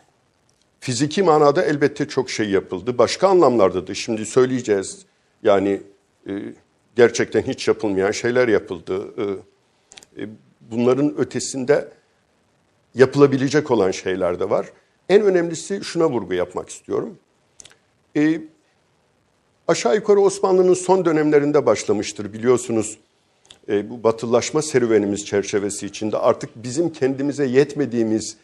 [0.81, 2.99] Fiziki manada elbette çok şey yapıldı.
[2.99, 5.07] Başka anlamlarda da şimdi söyleyeceğiz.
[5.43, 5.83] Yani
[6.29, 6.33] e,
[6.97, 9.15] gerçekten hiç yapılmayan şeyler yapıldı.
[9.19, 10.29] E, e,
[10.61, 11.89] bunların ötesinde
[12.95, 14.67] yapılabilecek olan şeyler de var.
[15.09, 17.19] En önemlisi şuna vurgu yapmak istiyorum.
[18.17, 18.41] E,
[19.69, 22.99] aşağı yukarı Osmanlı'nın son dönemlerinde başlamıştır biliyorsunuz.
[23.69, 28.37] E, bu batılılaşma serüvenimiz çerçevesi içinde artık bizim kendimize yetmediğimiz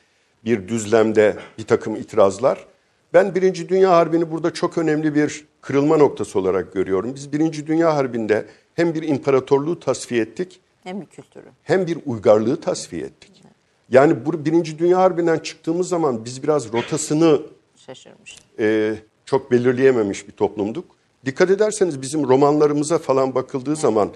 [0.45, 2.67] bir düzlemde bir takım itirazlar.
[3.15, 7.15] Ben Birinci Dünya Harbi'ni burada çok önemli bir kırılma noktası olarak görüyorum.
[7.15, 11.45] Biz Birinci Dünya Harbi'nde hem bir imparatorluğu tasfiye ettik Hem bir kültürü.
[11.63, 13.43] hem bir uygarlığı tasfiye ettik.
[13.91, 17.43] Yani bu Birinci Dünya Harbi'nden çıktığımız zaman biz biraz rotasını
[17.77, 18.37] Şaşırmış.
[18.59, 18.95] e,
[19.25, 20.85] çok belirleyememiş bir toplumduk.
[21.25, 24.11] Dikkat ederseniz bizim romanlarımıza falan bakıldığı zaman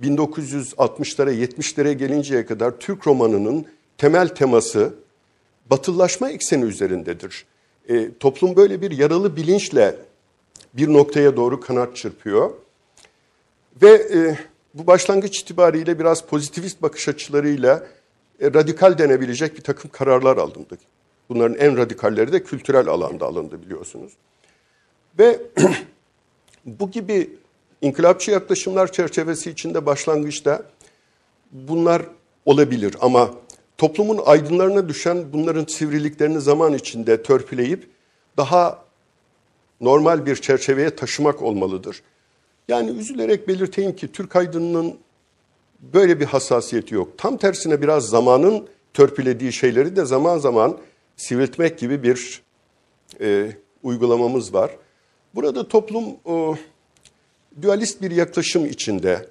[0.00, 3.66] 1960'lara 70'lere gelinceye kadar Türk romanının
[3.98, 4.94] temel teması
[5.70, 7.44] batıllaşma ekseni üzerindedir.
[7.88, 9.96] E, toplum böyle bir yaralı bilinçle
[10.74, 12.50] bir noktaya doğru kanat çırpıyor.
[13.82, 14.38] Ve e,
[14.74, 17.86] bu başlangıç itibariyle biraz pozitivist bakış açılarıyla
[18.40, 20.78] e, radikal denebilecek bir takım kararlar alındı.
[21.28, 24.12] Bunların en radikalleri de kültürel alanda alındı biliyorsunuz.
[25.18, 25.40] Ve
[26.66, 27.30] bu gibi
[27.82, 30.62] inkılapçı yaklaşımlar çerçevesi içinde başlangıçta
[31.52, 32.02] bunlar
[32.44, 33.30] olabilir ama
[33.78, 37.90] toplumun aydınlarına düşen bunların sivriliklerini zaman içinde törpüleyip
[38.36, 38.84] daha
[39.80, 42.02] normal bir çerçeveye taşımak olmalıdır.
[42.68, 44.98] Yani üzülerek belirteyim ki Türk aydınının
[45.80, 47.18] böyle bir hassasiyeti yok.
[47.18, 50.78] Tam tersine biraz zamanın törpülediği şeyleri de zaman zaman
[51.16, 52.42] sivriltmek gibi bir
[53.20, 53.52] e,
[53.82, 54.76] uygulamamız var.
[55.34, 56.56] Burada toplum o,
[57.62, 59.26] dualist bir yaklaşım içinde.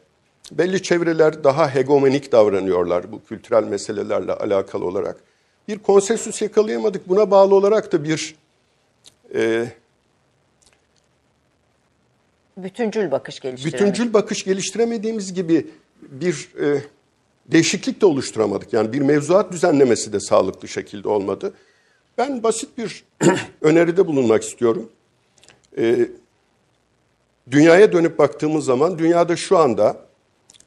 [0.51, 5.17] Belli çevreler daha hegemonik davranıyorlar bu kültürel meselelerle alakalı olarak.
[5.67, 7.09] Bir konsensüs yakalayamadık.
[7.09, 8.35] Buna bağlı olarak da bir
[9.35, 9.65] e,
[12.57, 15.67] Bütüncül bakış bütüncül bakış geliştiremediğimiz gibi
[16.01, 16.81] bir e,
[17.47, 18.73] değişiklik de oluşturamadık.
[18.73, 21.53] Yani bir mevzuat düzenlemesi de sağlıklı şekilde olmadı.
[22.17, 23.03] Ben basit bir
[23.61, 24.89] öneride bulunmak istiyorum.
[25.77, 26.09] E,
[27.51, 29.97] dünyaya dönüp baktığımız zaman dünyada şu anda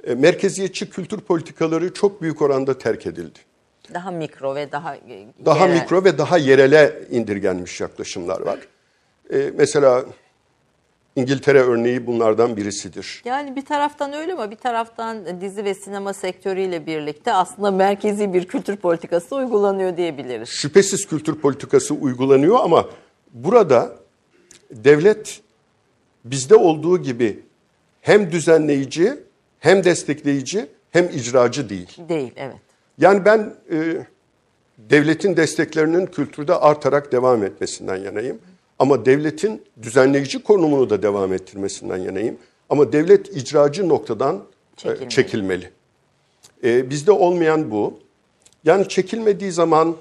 [0.04, 3.38] e, merkeziyetçi kültür politikaları çok büyük oranda terk edildi.
[3.94, 5.80] Daha mikro ve daha e, Daha yerel.
[5.80, 8.58] mikro ve daha yerele indirgenmiş yaklaşımlar var.
[9.32, 10.04] E, mesela
[11.16, 13.22] İngiltere örneği bunlardan birisidir.
[13.24, 18.44] Yani bir taraftan öyle ama bir taraftan dizi ve sinema sektörüyle birlikte aslında merkezi bir
[18.44, 20.48] kültür politikası uygulanıyor diyebiliriz.
[20.48, 22.88] şüphesiz kültür politikası uygulanıyor ama
[23.32, 23.92] burada
[24.70, 25.40] devlet
[26.24, 27.40] bizde olduğu gibi
[28.00, 29.14] hem düzenleyici
[29.58, 31.96] hem destekleyici hem icracı değil.
[32.08, 32.56] Değil, evet.
[32.98, 34.06] Yani ben e,
[34.78, 38.38] devletin desteklerinin kültürde artarak devam etmesinden yanayım.
[38.78, 42.38] Ama devletin düzenleyici konumunu da devam ettirmesinden yanayım.
[42.70, 45.08] Ama devlet icracı noktadan e, Çekilmeli.
[45.08, 45.70] çekilmeli.
[46.64, 47.98] E, bizde olmayan bu.
[48.64, 49.96] Yani çekilmediği zaman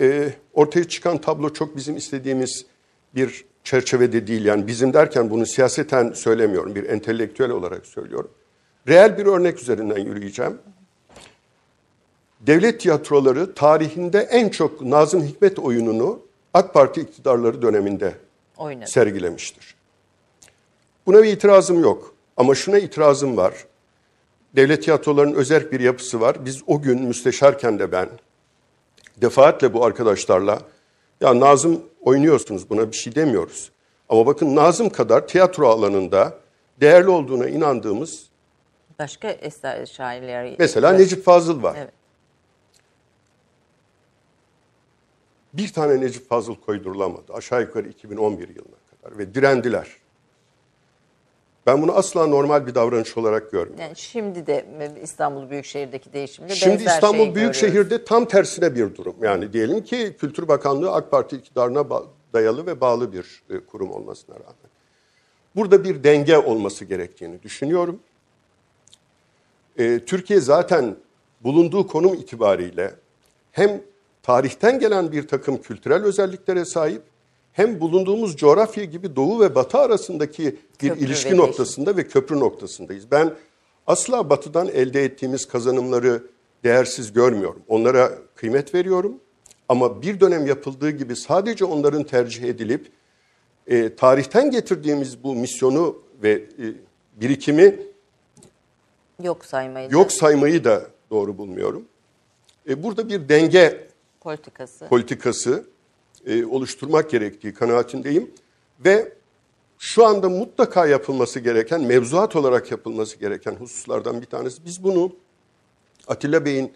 [0.00, 2.66] e, ortaya çıkan tablo çok bizim istediğimiz
[3.14, 4.44] bir çerçevede değil.
[4.44, 6.74] Yani bizim derken bunu siyaseten söylemiyorum.
[6.74, 8.30] Bir entelektüel olarak söylüyorum.
[8.88, 10.58] Reel bir örnek üzerinden yürüyeceğim.
[12.40, 16.20] Devlet tiyatroları tarihinde en çok Nazım Hikmet oyununu
[16.54, 18.14] AK Parti iktidarları döneminde
[18.56, 18.90] Oynadı.
[18.90, 19.74] sergilemiştir.
[21.06, 22.14] Buna bir itirazım yok.
[22.36, 23.54] Ama şuna itirazım var.
[24.56, 26.44] Devlet tiyatrolarının özel bir yapısı var.
[26.44, 28.08] Biz o gün müsteşarken de ben
[29.16, 30.58] defaatle bu arkadaşlarla
[31.20, 33.70] ya Nazım oynuyorsunuz buna bir şey demiyoruz.
[34.08, 36.38] Ama bakın Nazım kadar tiyatro alanında
[36.80, 38.28] değerli olduğuna inandığımız
[38.98, 40.56] Başka eser şairler.
[40.58, 41.00] mesela Evet.
[41.00, 41.76] Necip Fazıl var.
[41.78, 41.92] Evet.
[45.52, 49.88] Bir tane Necip Fazıl koydurulamadı aşağı yukarı 2011 yılına kadar ve direndiler.
[51.68, 53.80] Ben bunu asla normal bir davranış olarak görmüyorum.
[53.80, 54.66] Yani şimdi de
[55.02, 58.06] İstanbul Büyükşehir'deki değişimde Şimdi benzer İstanbul Büyükşehir'de görüyoruz.
[58.08, 59.16] tam tersine bir durum.
[59.22, 61.84] Yani diyelim ki Kültür Bakanlığı AK Parti iktidarına
[62.32, 64.70] dayalı ve bağlı bir e, kurum olmasına rağmen.
[65.56, 68.00] Burada bir denge olması gerektiğini düşünüyorum.
[69.78, 70.96] E, Türkiye zaten
[71.40, 72.94] bulunduğu konum itibariyle
[73.52, 73.80] hem
[74.22, 77.02] tarihten gelen bir takım kültürel özelliklere sahip
[77.58, 80.44] hem bulunduğumuz coğrafya gibi doğu ve batı arasındaki
[80.82, 83.10] bir Köprü ilişki ve noktasında ve köprü noktasındayız.
[83.10, 83.34] Ben
[83.86, 86.22] asla batıdan elde ettiğimiz kazanımları
[86.64, 87.62] değersiz görmüyorum.
[87.68, 89.20] Onlara kıymet veriyorum.
[89.68, 92.90] Ama bir dönem yapıldığı gibi sadece onların tercih edilip
[93.66, 96.64] e, tarihten getirdiğimiz bu misyonu ve e,
[97.20, 97.80] birikimi
[99.22, 101.84] Yok saymayı da yok saymayı da doğru bulmuyorum.
[102.68, 103.88] E, burada bir denge
[104.20, 104.88] politikası.
[104.88, 105.64] politikası
[106.26, 108.30] e, oluşturmak gerektiği kanaatindeyim.
[108.84, 109.12] Ve
[109.78, 114.64] şu anda mutlaka yapılması gereken, mevzuat olarak yapılması gereken hususlardan bir tanesi.
[114.64, 115.12] Biz bunu
[116.08, 116.72] Atilla Bey'in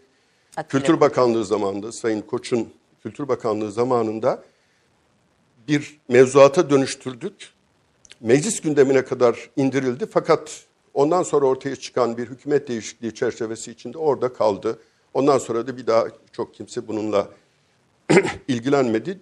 [0.56, 2.68] Atilla Kültür Bakanlığı zamanında, Sayın Koç'un
[3.02, 4.42] Kültür Bakanlığı zamanında
[5.68, 7.52] bir mevzuata dönüştürdük.
[8.20, 10.64] Meclis gündemine kadar indirildi fakat
[10.94, 14.78] ondan sonra ortaya çıkan bir hükümet değişikliği çerçevesi içinde orada kaldı.
[15.14, 17.28] Ondan sonra da bir daha çok kimse bununla
[18.48, 19.20] ilgilenmedi.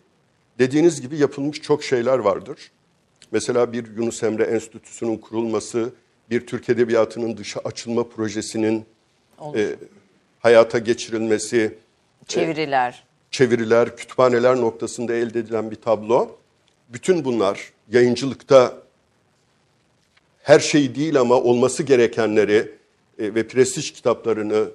[0.61, 2.71] Dediğiniz gibi yapılmış çok şeyler vardır.
[3.33, 5.93] Mesela bir Yunus Emre Enstitüsü'nün kurulması,
[6.31, 8.85] bir Türk Edebiyatı'nın dışa açılma projesinin
[9.55, 9.77] e,
[10.39, 11.79] hayata geçirilmesi,
[12.27, 13.05] Çeviriler.
[13.31, 16.37] çeviriler, kütüphaneler noktasında elde edilen bir tablo.
[16.89, 18.83] Bütün bunlar yayıncılıkta
[20.43, 22.75] her şey değil ama olması gerekenleri
[23.19, 24.71] e, ve prestij kitaplarını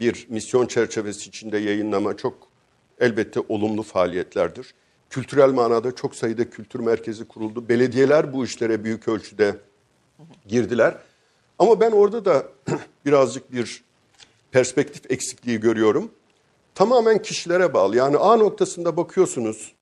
[0.00, 2.48] bir misyon çerçevesi içinde yayınlama çok
[3.00, 4.74] elbette olumlu faaliyetlerdir.
[5.12, 7.68] Kültürel manada çok sayıda kültür merkezi kuruldu.
[7.68, 9.56] Belediyeler bu işlere büyük ölçüde
[10.48, 10.94] girdiler.
[11.58, 12.46] Ama ben orada da
[13.06, 13.84] birazcık bir
[14.50, 16.10] perspektif eksikliği görüyorum.
[16.74, 17.96] Tamamen kişilere bağlı.
[17.96, 19.72] Yani A noktasında bakıyorsunuz,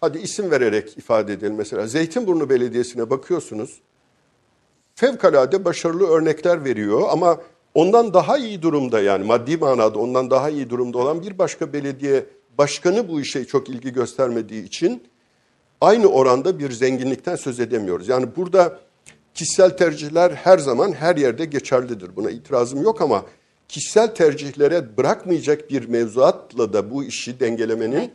[0.00, 1.86] hadi isim vererek ifade edelim mesela.
[1.86, 3.80] Zeytinburnu Belediyesi'ne bakıyorsunuz,
[4.94, 7.40] fevkalade başarılı örnekler veriyor ama
[7.74, 12.26] ondan daha iyi durumda yani maddi manada ondan daha iyi durumda olan bir başka belediye
[12.58, 15.02] başkanı bu işe çok ilgi göstermediği için
[15.80, 18.08] aynı oranda bir zenginlikten söz edemiyoruz.
[18.08, 18.78] Yani burada
[19.34, 22.16] kişisel tercihler her zaman her yerde geçerlidir.
[22.16, 23.24] Buna itirazım yok ama
[23.68, 28.12] kişisel tercihlere bırakmayacak bir mevzuatla da bu işi dengelemenin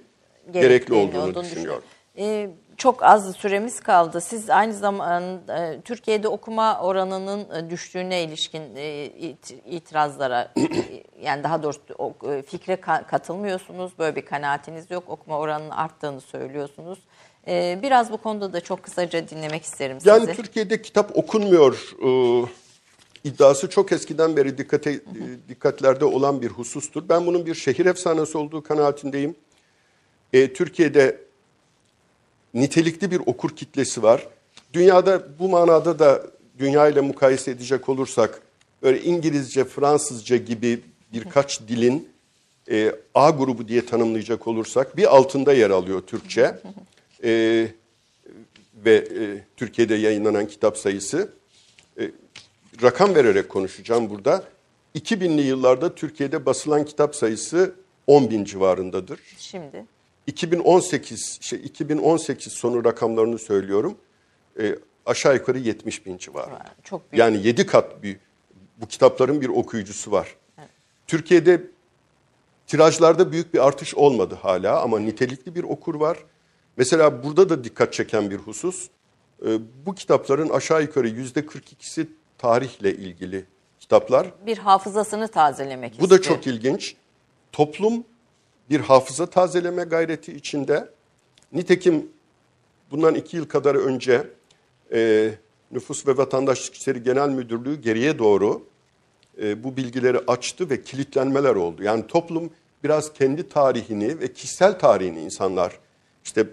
[0.53, 1.83] gerekli gerektiğini olduğunu düşünüyorum.
[2.17, 2.49] Ee,
[2.79, 4.21] çok az süremiz kaldı.
[4.21, 10.51] Siz aynı zamanda e, Türkiye'de okuma oranının e, düştüğüne ilişkin e, it- itirazlara
[11.21, 11.81] yani daha doğrusu
[12.47, 13.91] fikre ka- katılmıyorsunuz.
[13.99, 15.03] Böyle bir kanaatiniz yok.
[15.07, 16.99] Okuma oranının arttığını söylüyorsunuz.
[17.81, 20.33] Biraz bu konuda da çok kısaca dinlemek isterim Yani sizi.
[20.35, 21.95] Türkiye'de kitap okunmuyor
[23.23, 24.99] iddiası çok eskiden beri dikkate,
[25.49, 27.09] dikkatlerde olan bir husustur.
[27.09, 29.35] Ben bunun bir şehir efsanesi olduğu kanaatindeyim.
[30.31, 31.28] Türkiye'de
[32.53, 34.27] nitelikli bir okur kitlesi var.
[34.73, 36.27] Dünyada bu manada da
[36.59, 38.41] dünya ile mukayese edecek olursak
[38.83, 40.81] böyle İngilizce, Fransızca gibi
[41.13, 42.09] birkaç dilin
[42.71, 46.59] e, A grubu diye tanımlayacak olursak bir altında yer alıyor Türkçe.
[47.23, 47.67] E,
[48.85, 51.29] ve e, Türkiye'de yayınlanan kitap sayısı.
[51.99, 52.11] E,
[52.81, 54.43] rakam vererek konuşacağım burada.
[54.95, 57.75] 2000'li yıllarda Türkiye'de basılan kitap sayısı
[58.07, 59.19] 10 bin civarındadır.
[59.37, 59.85] Şimdi
[60.29, 63.97] 2018 şey 2018 sonu rakamlarını söylüyorum.
[64.59, 64.75] E,
[65.05, 66.65] aşağı yukarı 70 bin civarında.
[66.83, 67.19] çok büyük.
[67.19, 68.17] Yani 7 kat bir
[68.77, 70.35] bu kitapların bir okuyucusu var.
[71.07, 71.61] Türkiye'de
[72.67, 76.17] tirajlarda büyük bir artış olmadı hala ama nitelikli bir okur var.
[76.77, 78.87] Mesela burada da dikkat çeken bir husus.
[79.45, 82.07] e, bu kitapların aşağı yukarı yüzde 42'si
[82.37, 83.45] tarihle ilgili
[83.79, 84.27] kitaplar.
[84.45, 86.35] bir hafızasını tazelemek Bu da istiyor.
[86.35, 86.95] çok ilginç.
[87.51, 88.03] Toplum
[88.69, 90.89] bir hafıza tazeleme gayreti içinde.
[91.53, 92.09] Nitekim
[92.91, 94.27] bundan iki yıl kadar önce
[94.93, 95.31] e,
[95.71, 98.63] Nüfus ve Vatandaşlık İşleri Genel Müdürlüğü geriye doğru
[99.41, 101.83] e, bu bilgileri açtı ve kilitlenmeler oldu.
[101.83, 102.49] Yani toplum
[102.83, 105.79] biraz kendi tarihini ve kişisel tarihini insanlar
[106.23, 106.47] işte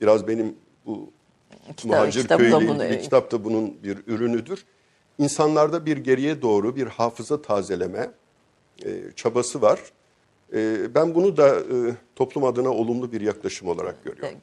[0.00, 0.56] biraz benim
[0.86, 1.10] bu
[1.76, 4.64] Kitap- Muhacir kitabı Köyü da ile bunu- ilgili kitap da bunun bir ürünüdür.
[5.18, 8.10] İnsanlarda bir geriye doğru bir hafıza tazeleme
[8.84, 9.80] e, çabası var.
[10.54, 11.76] E, ben bunu da e,
[12.16, 14.38] toplum adına olumlu bir yaklaşım olarak görüyorum.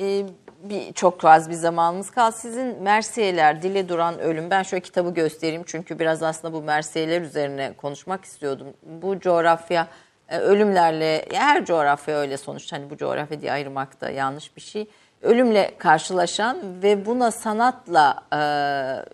[0.00, 0.26] Ee,
[0.62, 2.36] bir çok az bir zamanımız kaldı.
[2.38, 4.50] Sizin Mersiyeler, Dile Duran Ölüm.
[4.50, 8.66] Ben şöyle kitabı göstereyim çünkü biraz aslında bu Mersiyeler üzerine konuşmak istiyordum.
[8.82, 9.88] Bu coğrafya
[10.28, 14.86] e, ölümlerle, her coğrafya öyle sonuçta hani bu coğrafya diye ayırmak da yanlış bir şey.
[15.22, 18.38] Ölümle karşılaşan ve buna sanatla e,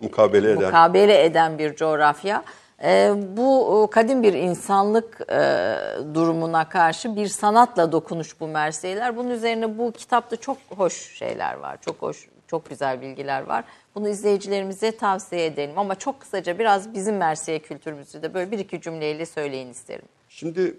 [0.05, 0.63] Mukabele eden.
[0.63, 2.43] mukabele eden bir coğrafya.
[2.83, 5.77] Ee, bu e, kadim bir insanlık e,
[6.13, 9.17] durumuna karşı bir sanatla dokunuş bu Mersiyeler.
[9.17, 11.77] Bunun üzerine bu kitapta çok hoş şeyler var.
[11.81, 13.63] Çok hoş, çok güzel bilgiler var.
[13.95, 15.79] Bunu izleyicilerimize tavsiye edelim.
[15.79, 20.05] Ama çok kısaca biraz bizim Mersiye kültürümüzü de böyle bir iki cümleyle söyleyin isterim.
[20.29, 20.77] Şimdi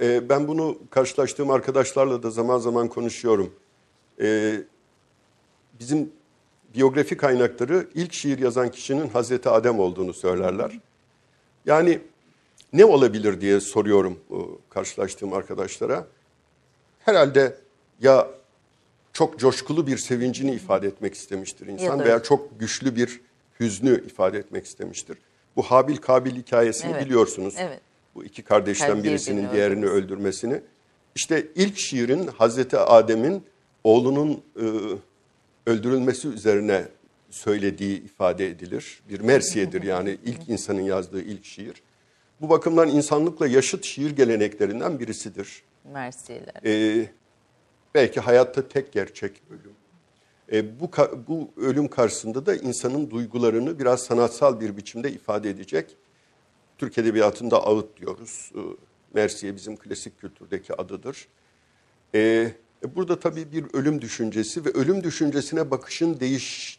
[0.00, 3.54] e, ben bunu karşılaştığım arkadaşlarla da zaman zaman konuşuyorum.
[4.20, 4.54] E,
[5.80, 6.12] bizim
[6.74, 10.80] biyografi kaynakları ilk şiir yazan kişinin Hazreti Adem olduğunu söylerler.
[11.66, 12.00] Yani
[12.72, 16.06] ne olabilir diye soruyorum bu karşılaştığım arkadaşlara.
[16.98, 17.56] Herhalde
[18.00, 18.28] ya
[19.12, 23.20] çok coşkulu bir sevincini ifade etmek istemiştir insan veya çok güçlü bir
[23.60, 25.18] hüznü ifade etmek istemiştir.
[25.56, 27.54] Bu Habil Kabil hikayesini Evet, biliyorsunuz.
[27.58, 27.80] evet.
[28.14, 30.60] Bu iki kardeşten Her birisinin diğerini öldürmesini.
[31.14, 33.42] İşte ilk şiirin Hazreti Adem'in
[33.84, 34.64] oğlunun e,
[35.66, 36.88] öldürülmesi üzerine
[37.30, 39.02] söylediği ifade edilir.
[39.08, 41.82] Bir mersiyedir yani ilk insanın yazdığı ilk şiir.
[42.40, 45.62] Bu bakımdan insanlıkla yaşıt şiir geleneklerinden birisidir.
[45.92, 46.54] Mersiyeler.
[46.64, 47.08] Ee,
[47.94, 49.74] belki hayatta tek gerçek ölüm.
[50.52, 50.90] Ee, bu,
[51.28, 55.96] bu ölüm karşısında da insanın duygularını biraz sanatsal bir biçimde ifade edecek.
[56.78, 58.52] Türk Edebiyatı'nda ağıt diyoruz.
[58.54, 58.60] Ee,
[59.14, 61.28] Mersiye bizim klasik kültürdeki adıdır.
[62.14, 62.52] Ee,
[62.94, 66.78] burada tabii bir ölüm düşüncesi ve ölüm düşüncesine bakışın değiş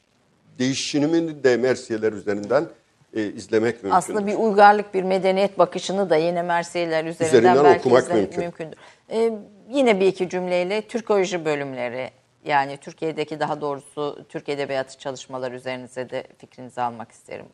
[0.60, 2.68] değişimini de Mersiyeler üzerinden
[3.14, 3.98] e, izlemek mümkün.
[3.98, 8.40] Aslında bir uygarlık, bir medeniyet bakışını da yine Mersiyeler üzerinden, Üzerinden belki okumak mümkün.
[8.40, 8.78] mümkündür.
[9.12, 9.32] Ee,
[9.70, 12.12] yine bir iki cümleyle Türkoloji bölümleri
[12.46, 17.46] yani Türkiye'deki daha doğrusu Türk Edebiyatı çalışmaları üzerinize de fikrinizi almak isterim.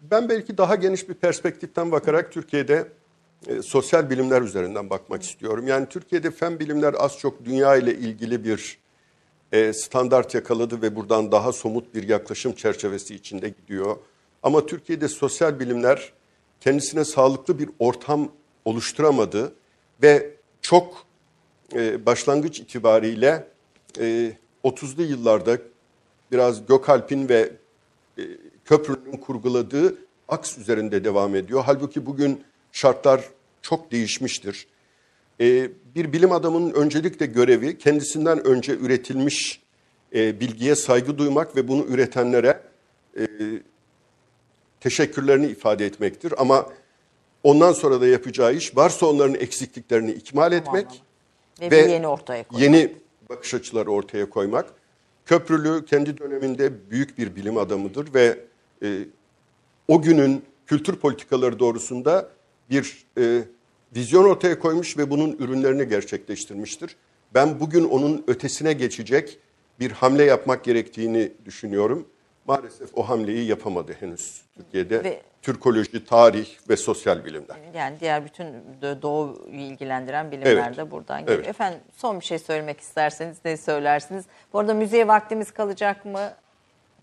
[0.00, 2.88] Ben belki daha geniş bir perspektiften bakarak Türkiye'de
[3.46, 5.68] e, sosyal bilimler üzerinden bakmak istiyorum.
[5.68, 8.78] Yani Türkiye'de fen bilimler az çok dünya ile ilgili bir
[9.52, 13.96] e, standart yakaladı ve buradan daha somut bir yaklaşım çerçevesi içinde gidiyor.
[14.42, 16.12] Ama Türkiye'de sosyal bilimler
[16.60, 18.28] kendisine sağlıklı bir ortam
[18.64, 19.52] oluşturamadı
[20.02, 20.30] ve
[20.62, 21.06] çok
[21.74, 23.46] e, başlangıç itibariyle
[24.00, 24.32] e,
[24.64, 25.58] 30'lu yıllarda
[26.32, 27.52] biraz Gökalp'in ve
[28.18, 28.22] e,
[28.64, 29.98] Köprü'nün kurguladığı
[30.28, 31.62] aks üzerinde devam ediyor.
[31.66, 32.44] Halbuki bugün
[32.76, 33.24] şartlar
[33.62, 34.66] çok değişmiştir.
[35.40, 39.62] E, bir bilim adamının öncelikle görevi kendisinden önce üretilmiş
[40.14, 42.60] e, bilgiye saygı duymak ve bunu üretenlere
[43.18, 43.26] e,
[44.80, 46.34] teşekkürlerini ifade etmektir.
[46.38, 46.66] Ama
[47.42, 50.86] ondan sonra da yapacağı iş varsa onların eksikliklerini ikmal etmek
[51.60, 52.62] Ve, Ve yeni ortaya koymak.
[52.62, 52.92] yeni
[53.28, 54.66] bakış açıları ortaya koymak.
[55.26, 58.38] Köprülü kendi döneminde büyük bir bilim adamıdır ve
[58.82, 58.98] e,
[59.88, 62.35] o günün kültür politikaları doğrusunda
[62.70, 63.42] bir e,
[63.96, 66.96] vizyon ortaya koymuş ve bunun ürünlerini gerçekleştirmiştir.
[67.34, 69.38] Ben bugün onun ötesine geçecek
[69.80, 72.08] bir hamle yapmak gerektiğini düşünüyorum.
[72.46, 75.04] Maalesef o hamleyi yapamadı henüz Türkiye'de.
[75.04, 77.56] Ve- Türkoloji, tarih ve sosyal bilimler.
[77.74, 78.46] Yani diğer bütün
[79.02, 80.76] doğuyu ilgilendiren bilimler Evet.
[80.76, 81.38] de buradan geliyor.
[81.38, 81.48] Evet.
[81.48, 84.24] Efendim son bir şey söylemek isterseniz ne söylersiniz?
[84.52, 86.32] Bu arada müziğe vaktimiz kalacak mı?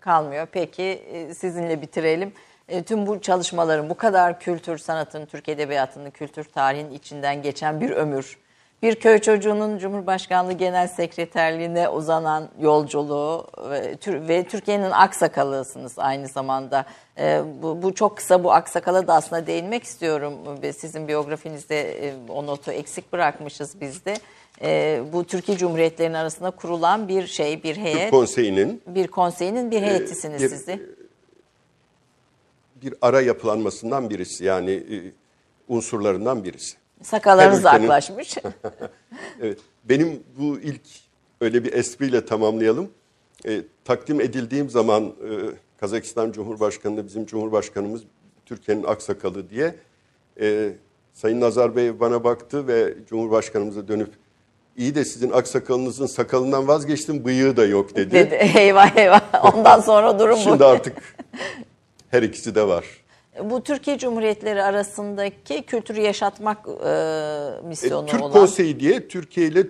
[0.00, 0.46] Kalmıyor.
[0.52, 2.32] Peki e, sizinle bitirelim.
[2.68, 7.90] E, Tüm bu çalışmaların bu kadar kültür sanatının, Türk Edebiyatı'nın, kültür tarihinin içinden geçen bir
[7.90, 8.38] ömür.
[8.82, 16.84] Bir köy çocuğunun Cumhurbaşkanlığı Genel Sekreterliğine uzanan yolculuğu ve, Tür- ve Türkiye'nin aksakalısınız aynı zamanda.
[17.18, 20.34] E, bu, bu çok kısa bu aksakala da aslında değinmek istiyorum.
[20.78, 24.14] Sizin biyografinizde e, o notu eksik bırakmışız biz de.
[24.62, 29.82] E, bu Türkiye Cumhuriyetlerinin arasında kurulan bir şey, bir heyet, Türk Konseyi'nin bir konseyinin bir
[29.82, 30.78] heyetisiniz bir- siz de.
[32.84, 34.96] Bir ara yapılanmasından birisi yani e,
[35.68, 36.76] unsurlarından birisi.
[37.02, 38.38] Sakallarınız ülkenin- aklaşmış.
[39.40, 40.80] Evet, benim bu ilk
[41.40, 42.90] öyle bir espriyle tamamlayalım.
[43.46, 45.30] E, takdim edildiğim zaman e,
[45.80, 48.02] Kazakistan Cumhurbaşkanı bizim Cumhurbaşkanımız
[48.46, 49.74] Türkiye'nin aksakalı diye
[50.40, 50.72] e,
[51.12, 54.10] Sayın Nazar Bey bana baktı ve Cumhurbaşkanımıza dönüp
[54.76, 58.10] iyi de sizin aksakalınızın sakalından vazgeçtim bıyığı da yok dedi.
[58.10, 58.34] dedi.
[58.58, 59.54] Eyvah eyvah.
[59.54, 60.40] Ondan sonra durum bu.
[60.42, 60.96] Şimdi artık
[62.14, 62.84] her ikisi de var.
[63.42, 68.32] Bu Türkiye Cumhuriyetleri arasındaki kültürü yaşatmak e, misyonu E, Türk olan.
[68.32, 69.66] Konseyi diye Türkiye ile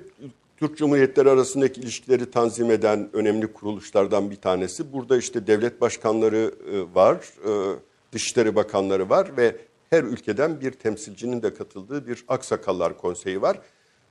[0.57, 4.93] Türk Cumhuriyetleri arasındaki ilişkileri tanzim eden önemli kuruluşlardan bir tanesi.
[4.93, 7.77] Burada işte devlet başkanları e, var, e,
[8.13, 9.57] dışişleri bakanları var ve
[9.91, 13.61] her ülkeden bir temsilcinin de katıldığı bir Aksakallar Konseyi var.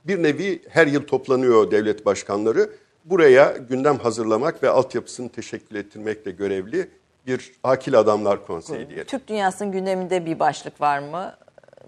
[0.04, 2.70] Bir nevi her yıl toplanıyor devlet başkanları.
[3.04, 6.88] Buraya gündem hazırlamak ve altyapısını teşekkül ettirmekle görevli
[7.26, 9.04] bir Akil Adamlar Konseyi diye.
[9.04, 11.34] Türk dünyasının gündeminde bir başlık var mı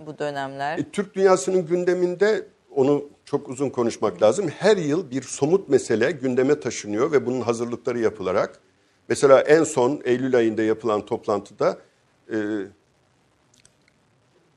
[0.07, 0.79] bu dönemler?
[0.79, 4.49] E, Türk dünyasının gündeminde onu çok uzun konuşmak lazım.
[4.49, 8.61] Her yıl bir somut mesele gündeme taşınıyor ve bunun hazırlıkları yapılarak
[9.09, 11.79] mesela en son Eylül ayında yapılan toplantıda
[12.33, 12.37] e,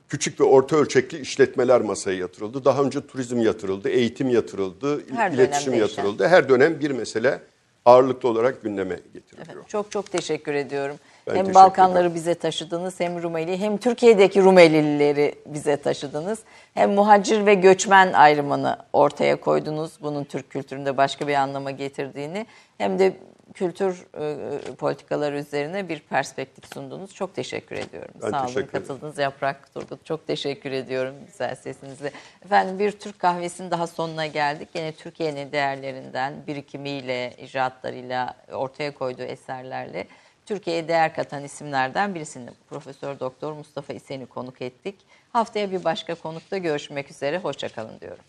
[0.10, 2.66] küçük ve orta ölçekli işletmeler masaya yatırıldı.
[2.66, 6.28] Daha önce turizm yatırıldı, eğitim yatırıldı, Her iletişim yatırıldı.
[6.28, 7.42] Her dönem bir mesele
[7.90, 9.42] ağırlıklı olarak gündeme getiriliyor.
[9.42, 10.96] Efendim, çok çok teşekkür ediyorum.
[11.28, 12.16] Ben hem teşekkür Balkanları ederim.
[12.16, 16.40] bize taşıdınız hem Rumeli hem Türkiye'deki Rumelilileri bize taşıdınız.
[16.74, 19.92] Hem muhacir ve göçmen ayrımını ortaya koydunuz.
[20.02, 22.46] Bunun Türk kültüründe başka bir anlama getirdiğini
[22.78, 23.14] hem de
[23.54, 27.16] kültür e, politikaları üzerine bir perspektif sundunuz.
[27.16, 28.12] Çok teşekkür ediyorum.
[28.22, 30.06] Ben Sağ olun katıldınız Yaprak Turgut.
[30.06, 32.12] Çok teşekkür ediyorum güzel sesinizle.
[32.46, 34.70] Efendim bir Türk kahvesinin daha sonuna geldik.
[34.74, 40.08] Yine Türkiye'nin değerlerinden, birikimiyle, icraatlarıyla, ortaya koyduğu eserlerle
[40.50, 44.96] Türkiye'ye değer katan isimlerden birisini Profesör Doktor Mustafa İsen'i konuk ettik.
[45.34, 47.38] Haftaya bir başka konukta görüşmek üzere.
[47.38, 48.24] Hoşçakalın diyorum.